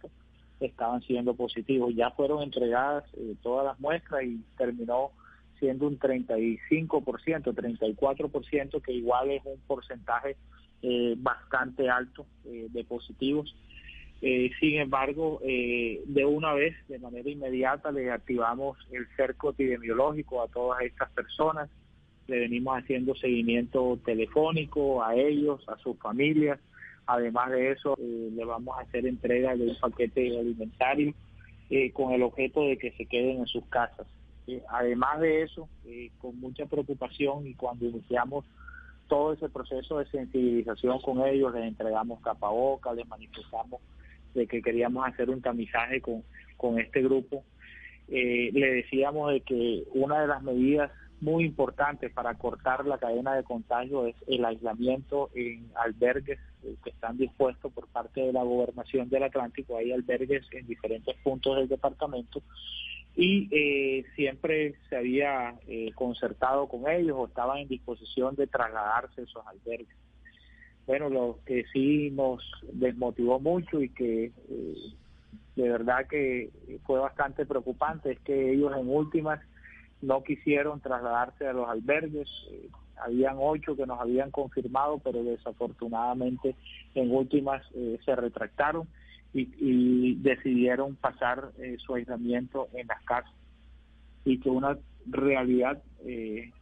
estaban 0.59 1.01
siendo 1.01 1.33
positivos. 1.33 1.93
Ya 1.95 2.11
fueron 2.11 2.43
entregadas 2.43 3.05
eh, 3.15 3.35
todas 3.41 3.65
las 3.65 3.79
muestras 3.79 4.23
y 4.23 4.41
terminó 4.57 5.11
siendo 5.59 5.87
un 5.87 5.97
35%, 5.97 6.59
34%, 6.99 8.81
que 8.81 8.91
igual 8.91 9.31
es 9.31 9.41
un 9.45 9.59
porcentaje 9.65 10.35
eh, 10.81 11.15
bastante 11.17 11.89
alto 11.89 12.25
de 12.43 12.83
positivos. 12.83 13.55
sin 14.19 14.75
embargo, 14.75 15.39
de 15.41 16.25
una 16.25 16.53
vez, 16.53 16.75
de 16.89 16.99
manera 16.99 17.29
inmediata, 17.29 17.91
le 17.91 18.11
activamos 18.11 18.77
el 18.91 19.07
cerco 19.15 19.51
epidemiológico 19.51 20.43
a 20.43 20.47
todas 20.47 20.81
estas 20.81 21.09
personas 21.11 21.69
le 22.27 22.39
venimos 22.39 22.77
haciendo 22.77 23.15
seguimiento 23.15 23.99
telefónico 24.03 25.03
a 25.03 25.15
ellos, 25.15 25.63
a 25.67 25.77
sus 25.77 25.97
familias. 25.99 26.59
Además 27.05 27.51
de 27.51 27.71
eso, 27.71 27.95
eh, 27.99 28.29
le 28.33 28.45
vamos 28.45 28.77
a 28.77 28.81
hacer 28.81 29.05
entrega 29.05 29.55
de 29.55 29.67
un 29.67 29.75
paquete 29.79 30.39
alimentario 30.39 31.13
eh, 31.69 31.91
con 31.91 32.13
el 32.13 32.23
objeto 32.23 32.63
de 32.63 32.77
que 32.77 32.91
se 32.93 33.05
queden 33.05 33.37
en 33.37 33.47
sus 33.47 33.63
casas. 33.67 34.07
Eh, 34.47 34.61
además 34.69 35.19
de 35.19 35.43
eso, 35.43 35.69
con 36.19 36.39
mucha 36.39 36.65
preocupación 36.65 37.47
y 37.47 37.53
cuando 37.53 37.85
iniciamos 37.85 38.45
todo 39.07 39.33
ese 39.33 39.49
proceso 39.49 39.99
de 39.99 40.07
sensibilización 40.07 40.99
con 40.99 41.25
ellos, 41.27 41.53
les 41.53 41.65
entregamos 41.65 42.21
capabocas, 42.21 42.95
les 42.95 43.07
manifestamos 43.07 43.81
de 44.33 44.47
que 44.47 44.63
queríamos 44.63 45.07
hacer 45.07 45.29
un 45.29 45.41
tamizaje 45.41 46.01
con, 46.01 46.23
con 46.57 46.79
este 46.79 47.03
grupo. 47.03 47.43
le 48.07 48.51
decíamos 48.51 49.31
de 49.31 49.41
que 49.41 49.83
una 49.93 50.21
de 50.21 50.27
las 50.27 50.41
medidas 50.41 50.91
muy 51.21 51.45
importante 51.45 52.09
para 52.09 52.35
cortar 52.35 52.85
la 52.85 52.97
cadena 52.97 53.35
de 53.35 53.43
contagio 53.43 54.05
es 54.05 54.15
el 54.27 54.43
aislamiento 54.45 55.29
en 55.33 55.71
albergues 55.75 56.39
eh, 56.63 56.75
que 56.83 56.89
están 56.89 57.17
dispuestos 57.17 57.71
por 57.71 57.87
parte 57.87 58.21
de 58.21 58.33
la 58.33 58.43
gobernación 58.43 59.09
del 59.09 59.23
Atlántico. 59.23 59.77
Hay 59.77 59.91
albergues 59.91 60.45
en 60.51 60.67
diferentes 60.67 61.15
puntos 61.23 61.57
del 61.57 61.67
departamento 61.67 62.41
y 63.15 63.47
eh, 63.51 64.03
siempre 64.15 64.75
se 64.89 64.97
había 64.97 65.55
eh, 65.67 65.91
concertado 65.95 66.67
con 66.67 66.89
ellos 66.89 67.15
o 67.17 67.27
estaban 67.27 67.59
en 67.59 67.67
disposición 67.69 68.35
de 68.35 68.47
trasladarse 68.47 69.23
esos 69.23 69.45
albergues. 69.47 69.95
Bueno, 70.85 71.09
lo 71.09 71.39
que 71.45 71.65
sí 71.73 72.11
nos 72.11 72.43
desmotivó 72.71 73.39
mucho 73.39 73.81
y 73.81 73.89
que 73.89 74.31
de 75.55 75.69
verdad 75.69 76.05
que 76.07 76.51
fue 76.85 76.99
bastante 76.99 77.45
preocupante 77.45 78.11
es 78.11 78.19
que 78.19 78.51
ellos 78.51 78.71
en 78.77 78.87
últimas 78.87 79.39
no 80.01 80.23
quisieron 80.23 80.79
trasladarse 80.81 81.47
a 81.47 81.53
los 81.53 81.67
albergues. 81.67 82.29
Eh, 82.51 82.69
habían 82.97 83.35
ocho 83.39 83.75
que 83.75 83.85
nos 83.85 83.99
habían 83.99 84.31
confirmado, 84.31 84.99
pero 84.99 85.23
desafortunadamente 85.23 86.55
en 86.93 87.11
últimas 87.11 87.63
eh, 87.73 87.99
se 88.05 88.15
retractaron 88.15 88.87
y, 89.33 90.15
decidieron 90.15 90.95
pasar 90.95 91.51
eh, 91.59 91.75
su 91.77 91.95
aislamiento 91.95 92.69
en 92.73 92.87
las 92.87 93.01
casas. 93.03 93.33
Y 94.23 94.39
que 94.39 94.49
una 94.49 94.77
realidad, 95.05 95.83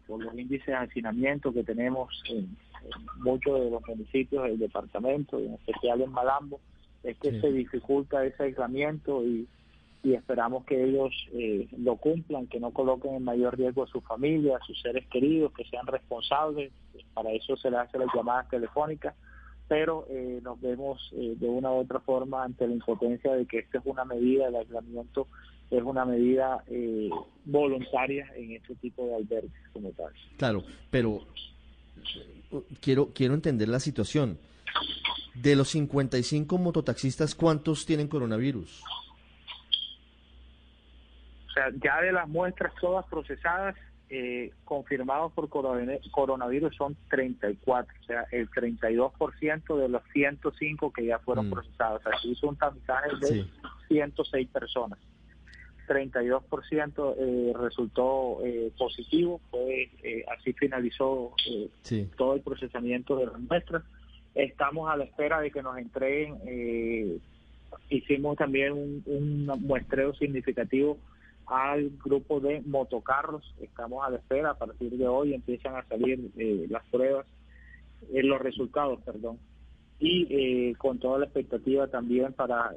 por 0.07 0.23
los 0.23 0.33
índices 0.37 0.65
de 0.65 0.75
hacinamiento 0.75 1.53
que 1.53 1.63
tenemos 1.63 2.09
en, 2.29 2.57
muchos 3.17 3.59
de 3.59 3.69
los 3.69 3.87
municipios 3.87 4.43
del 4.43 4.59
departamento, 4.59 5.39
en 5.39 5.53
especial 5.53 6.01
en 6.01 6.11
Malambo, 6.11 6.59
es 7.03 7.17
que 7.19 7.39
se 7.39 7.51
dificulta 7.51 8.25
ese 8.25 8.43
aislamiento 8.43 9.23
y 9.23 9.47
y 10.03 10.13
esperamos 10.13 10.65
que 10.65 10.83
ellos 10.83 11.13
eh, 11.31 11.67
lo 11.77 11.95
cumplan, 11.95 12.47
que 12.47 12.59
no 12.59 12.71
coloquen 12.71 13.15
en 13.15 13.23
mayor 13.23 13.57
riesgo 13.57 13.83
a 13.83 13.87
su 13.87 14.01
familia, 14.01 14.57
a 14.57 14.65
sus 14.65 14.79
seres 14.81 15.07
queridos, 15.07 15.53
que 15.53 15.63
sean 15.63 15.87
responsables. 15.87 16.73
Para 17.13 17.31
eso 17.31 17.55
se 17.55 17.71
le 17.71 17.77
hace 17.77 17.97
las 17.97 18.09
llamadas 18.13 18.49
telefónicas, 18.49 19.15
pero 19.69 20.05
eh, 20.09 20.41
nos 20.43 20.59
vemos 20.59 21.09
eh, 21.13 21.35
de 21.37 21.47
una 21.47 21.71
u 21.71 21.75
otra 21.75 22.01
forma 22.01 22.43
ante 22.43 22.67
la 22.67 22.73
impotencia 22.73 23.33
de 23.33 23.45
que 23.45 23.59
esta 23.59 23.77
es 23.77 23.85
una 23.85 24.03
medida, 24.03 24.49
el 24.49 24.57
aislamiento 24.57 25.29
es 25.71 25.81
una 25.81 26.05
medida 26.05 26.63
voluntaria 27.45 28.27
en 28.35 28.51
este 28.51 28.75
tipo 28.75 29.07
de 29.07 29.15
albergues 29.15 29.51
como 29.71 29.89
tal. 29.91 30.11
Claro, 30.37 30.63
pero 30.91 31.21
quiero, 32.81 33.11
quiero 33.13 33.33
entender 33.33 33.69
la 33.69 33.79
situación. 33.79 34.37
De 35.33 35.55
los 35.55 35.69
55 35.69 36.57
mototaxistas, 36.59 37.33
¿cuántos 37.33 37.87
tienen 37.87 38.07
coronavirus? 38.07 38.83
Sea, 41.53 41.69
ya 41.81 42.01
de 42.01 42.11
las 42.11 42.27
muestras 42.27 42.73
todas 42.79 43.05
procesadas, 43.05 43.75
eh, 44.09 44.51
confirmados 44.63 45.31
por 45.33 45.49
coronavirus 45.49 46.75
son 46.75 46.95
34, 47.09 47.93
o 47.99 48.03
sea, 48.05 48.25
el 48.31 48.49
32% 48.49 49.77
de 49.77 49.89
los 49.89 50.03
105 50.11 50.93
que 50.93 51.05
ya 51.05 51.19
fueron 51.19 51.47
mm. 51.47 51.51
procesados. 51.51 52.01
O 52.01 52.09
sea, 52.09 52.19
se 52.19 52.27
hizo 52.27 52.47
un 52.47 52.55
tamizaje 52.55 53.09
de 53.21 53.45
106 53.87 54.49
personas. 54.49 54.99
32% 55.87 57.15
eh, 57.17 57.53
resultó 57.59 58.39
eh, 58.43 58.71
positivo, 58.77 59.41
fue 59.51 59.89
eh, 60.03 60.23
así 60.37 60.53
finalizó 60.53 61.33
eh, 61.49 62.07
todo 62.17 62.35
el 62.35 62.41
procesamiento 62.41 63.17
de 63.17 63.25
las 63.25 63.39
muestras. 63.39 63.83
Estamos 64.35 64.89
a 64.89 64.97
la 64.97 65.03
espera 65.03 65.41
de 65.41 65.51
que 65.51 65.61
nos 65.61 65.77
entreguen, 65.77 67.19
hicimos 67.89 68.35
también 68.35 68.73
un, 68.73 69.03
un, 69.05 69.45
muestreo 69.61 70.13
significativo 70.15 70.97
al 71.45 71.91
grupo 72.03 72.39
de 72.39 72.61
motocarros, 72.61 73.53
estamos 73.61 74.05
a 74.05 74.09
la 74.09 74.17
espera, 74.17 74.51
a 74.51 74.57
partir 74.57 74.91
de 74.91 75.07
hoy 75.07 75.33
empiezan 75.33 75.75
a 75.75 75.85
salir 75.85 76.31
las 76.69 76.83
pruebas, 76.85 77.25
los 78.11 78.41
resultados, 78.41 78.99
perdón, 79.01 79.39
y 79.99 80.73
con 80.75 80.99
toda 80.99 81.19
la 81.19 81.25
expectativa 81.25 81.87
también 81.87 82.33
para 82.33 82.71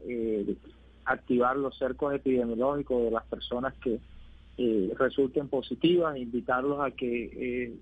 activar 1.06 1.56
los 1.56 1.76
cercos 1.78 2.14
epidemiológicos 2.14 3.04
de 3.04 3.10
las 3.10 3.24
personas 3.24 3.74
que 3.74 4.00
eh, 4.58 4.92
resulten 4.98 5.48
positivas, 5.48 6.16
invitarlos 6.16 6.80
a 6.80 6.90
que 6.90 7.24
eh, 7.24 7.74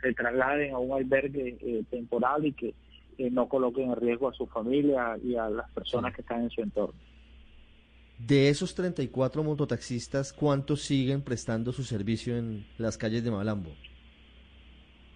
se 0.00 0.14
trasladen 0.14 0.74
a 0.74 0.78
un 0.78 0.92
albergue 0.92 1.56
eh, 1.60 1.84
temporal 1.90 2.46
y 2.46 2.52
que 2.52 2.74
no 3.30 3.48
coloquen 3.48 3.90
en 3.90 3.96
riesgo 3.96 4.28
a 4.28 4.32
su 4.32 4.46
familia 4.46 5.16
y 5.22 5.36
a 5.36 5.48
las 5.48 5.70
personas 5.70 6.14
que 6.14 6.22
están 6.22 6.42
en 6.42 6.50
su 6.50 6.62
entorno. 6.62 6.98
De 8.18 8.48
esos 8.48 8.74
34 8.74 9.42
mototaxistas, 9.42 10.32
¿cuántos 10.32 10.82
siguen 10.82 11.22
prestando 11.22 11.72
su 11.72 11.82
servicio 11.82 12.36
en 12.36 12.66
las 12.78 12.96
calles 12.96 13.24
de 13.24 13.30
Malambo? 13.30 13.70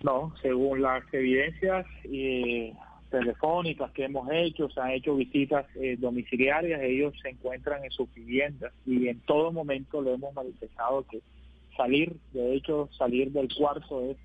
No, 0.03 0.35
según 0.43 0.83
las 0.83 1.03
evidencias, 1.13 1.87
y 2.05 2.73
telefónicas 3.11 3.91
que 3.93 4.05
hemos 4.05 4.29
hecho, 4.31 4.69
se 4.69 4.81
han 4.81 4.91
hecho 4.91 5.17
visitas 5.17 5.67
eh, 5.77 5.97
domiciliarias, 5.99 6.81
ellos 6.83 7.15
se 7.23 7.31
encuentran 7.31 7.85
en 7.85 7.91
sus 7.91 8.13
viviendas 8.15 8.73
y 8.87 9.09
en 9.09 9.21
todo 9.21 9.53
momento 9.53 10.03
le 10.03 10.15
hemos 10.15 10.35
manifestado 10.35 11.05
que 11.11 11.21
salir, 11.77 12.17
de 12.33 12.55
hecho 12.55 12.89
salir 12.99 13.33
del 13.33 13.49
cuarto 13.55 14.03
es 14.03 14.17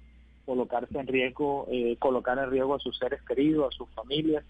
colocarse 0.46 1.00
en 1.00 1.08
riesgo, 1.08 1.68
eh, 1.72 1.96
colocar 2.00 2.38
en 2.38 2.52
riesgo 2.52 2.76
a 2.76 2.80
sus 2.80 2.98
seres 2.98 3.22
queridos, 3.22 3.74
a 3.74 3.78
sus 3.78 3.90
familias, 3.92 4.44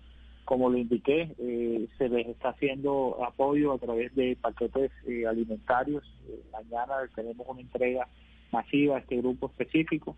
como 0.46 0.70
lo 0.70 0.78
indiqué, 0.78 1.36
eh, 1.38 1.88
se 1.98 2.10
les 2.10 2.28
está 2.28 2.50
haciendo 2.50 3.24
apoyo 3.24 3.74
a 3.74 3.78
través 3.78 4.14
de 4.16 4.38
paquetes 4.39 4.91
alimentarios, 5.28 6.04
mañana 6.52 6.96
tenemos 7.16 7.48
una 7.48 7.62
entrega 7.62 8.08
masiva 8.52 8.98
a 8.98 9.00
este 9.00 9.18
grupo 9.18 9.48
específico, 9.48 10.16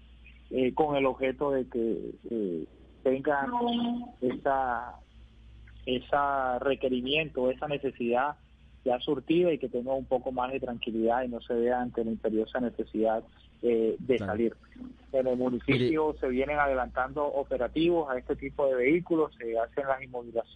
con 0.76 0.96
el 0.96 1.06
objeto 1.06 1.52
de 1.52 1.68
que 1.68 2.66
tengan 3.04 3.52
esa, 4.22 4.96
esa 5.86 6.60
requerimiento, 6.60 7.52
esa 7.52 7.68
necesidad 7.68 8.36
ya 8.86 9.00
surtida 9.00 9.52
y 9.52 9.58
que 9.58 9.68
tenga 9.68 9.94
un 9.94 10.06
poco 10.06 10.32
más 10.32 10.54
de 10.54 10.60
tranquilidad 10.60 11.24
y 11.24 11.28
no 11.28 11.42
se 11.42 11.54
vea 11.56 11.82
ante 11.82 12.06
la 12.06 12.12
imperiosa 12.12 12.60
necesidad 12.60 13.24
eh, 13.62 13.96
de 14.00 14.18
salir. 14.20 14.56
En 15.12 15.28
el 15.28 15.38
municipio 15.38 16.16
se 16.20 16.30
vienen 16.30 16.60
adelantando 16.60 17.26
operativos 17.26 18.10
a 18.10 18.18
este 18.18 18.36
tipo 18.36 18.68
de 18.68 18.76
vehículos, 18.76 19.32
se 19.38 19.58
hacen 19.58 19.86
las 19.88 20.00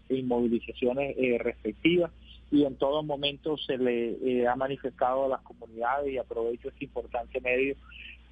inmovilizaciones 0.09 1.15
eh, 1.17 1.37
respectivas 1.39 2.11
y 2.51 2.65
en 2.65 2.75
todo 2.75 3.03
momento 3.03 3.57
se 3.57 3.77
le 3.77 4.17
eh, 4.23 4.47
ha 4.47 4.55
manifestado 4.55 5.25
a 5.25 5.29
las 5.29 5.41
comunidades 5.41 6.11
y 6.11 6.17
aprovecho 6.17 6.69
este 6.69 6.85
importante 6.85 7.39
medio 7.41 7.75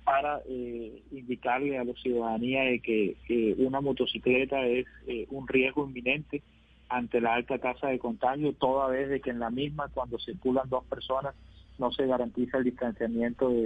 para 0.03 0.41
eh, 0.47 1.01
indicarle 1.11 1.77
a 1.77 1.83
la 1.83 1.93
ciudadanía 1.93 2.63
de 2.63 2.79
que 2.79 3.15
una 3.57 3.81
motocicleta 3.81 4.65
es 4.65 4.85
eh, 5.05 5.27
un 5.29 5.47
riesgo 5.47 5.85
inminente 5.85 6.41
ante 6.89 7.21
la 7.21 7.33
alta 7.33 7.57
tasa 7.57 7.87
de 7.87 7.99
contagio, 7.99 8.53
toda 8.53 8.87
vez 8.87 9.09
de 9.09 9.19
que 9.19 9.31
en 9.31 9.39
la 9.39 9.49
misma, 9.49 9.89
cuando 9.89 10.17
circulan 10.19 10.69
dos 10.69 10.83
personas, 10.85 11.35
no 11.77 11.91
se 11.91 12.07
garantiza 12.07 12.57
el 12.57 12.63
distanciamiento 12.63 13.49
de 13.49 13.61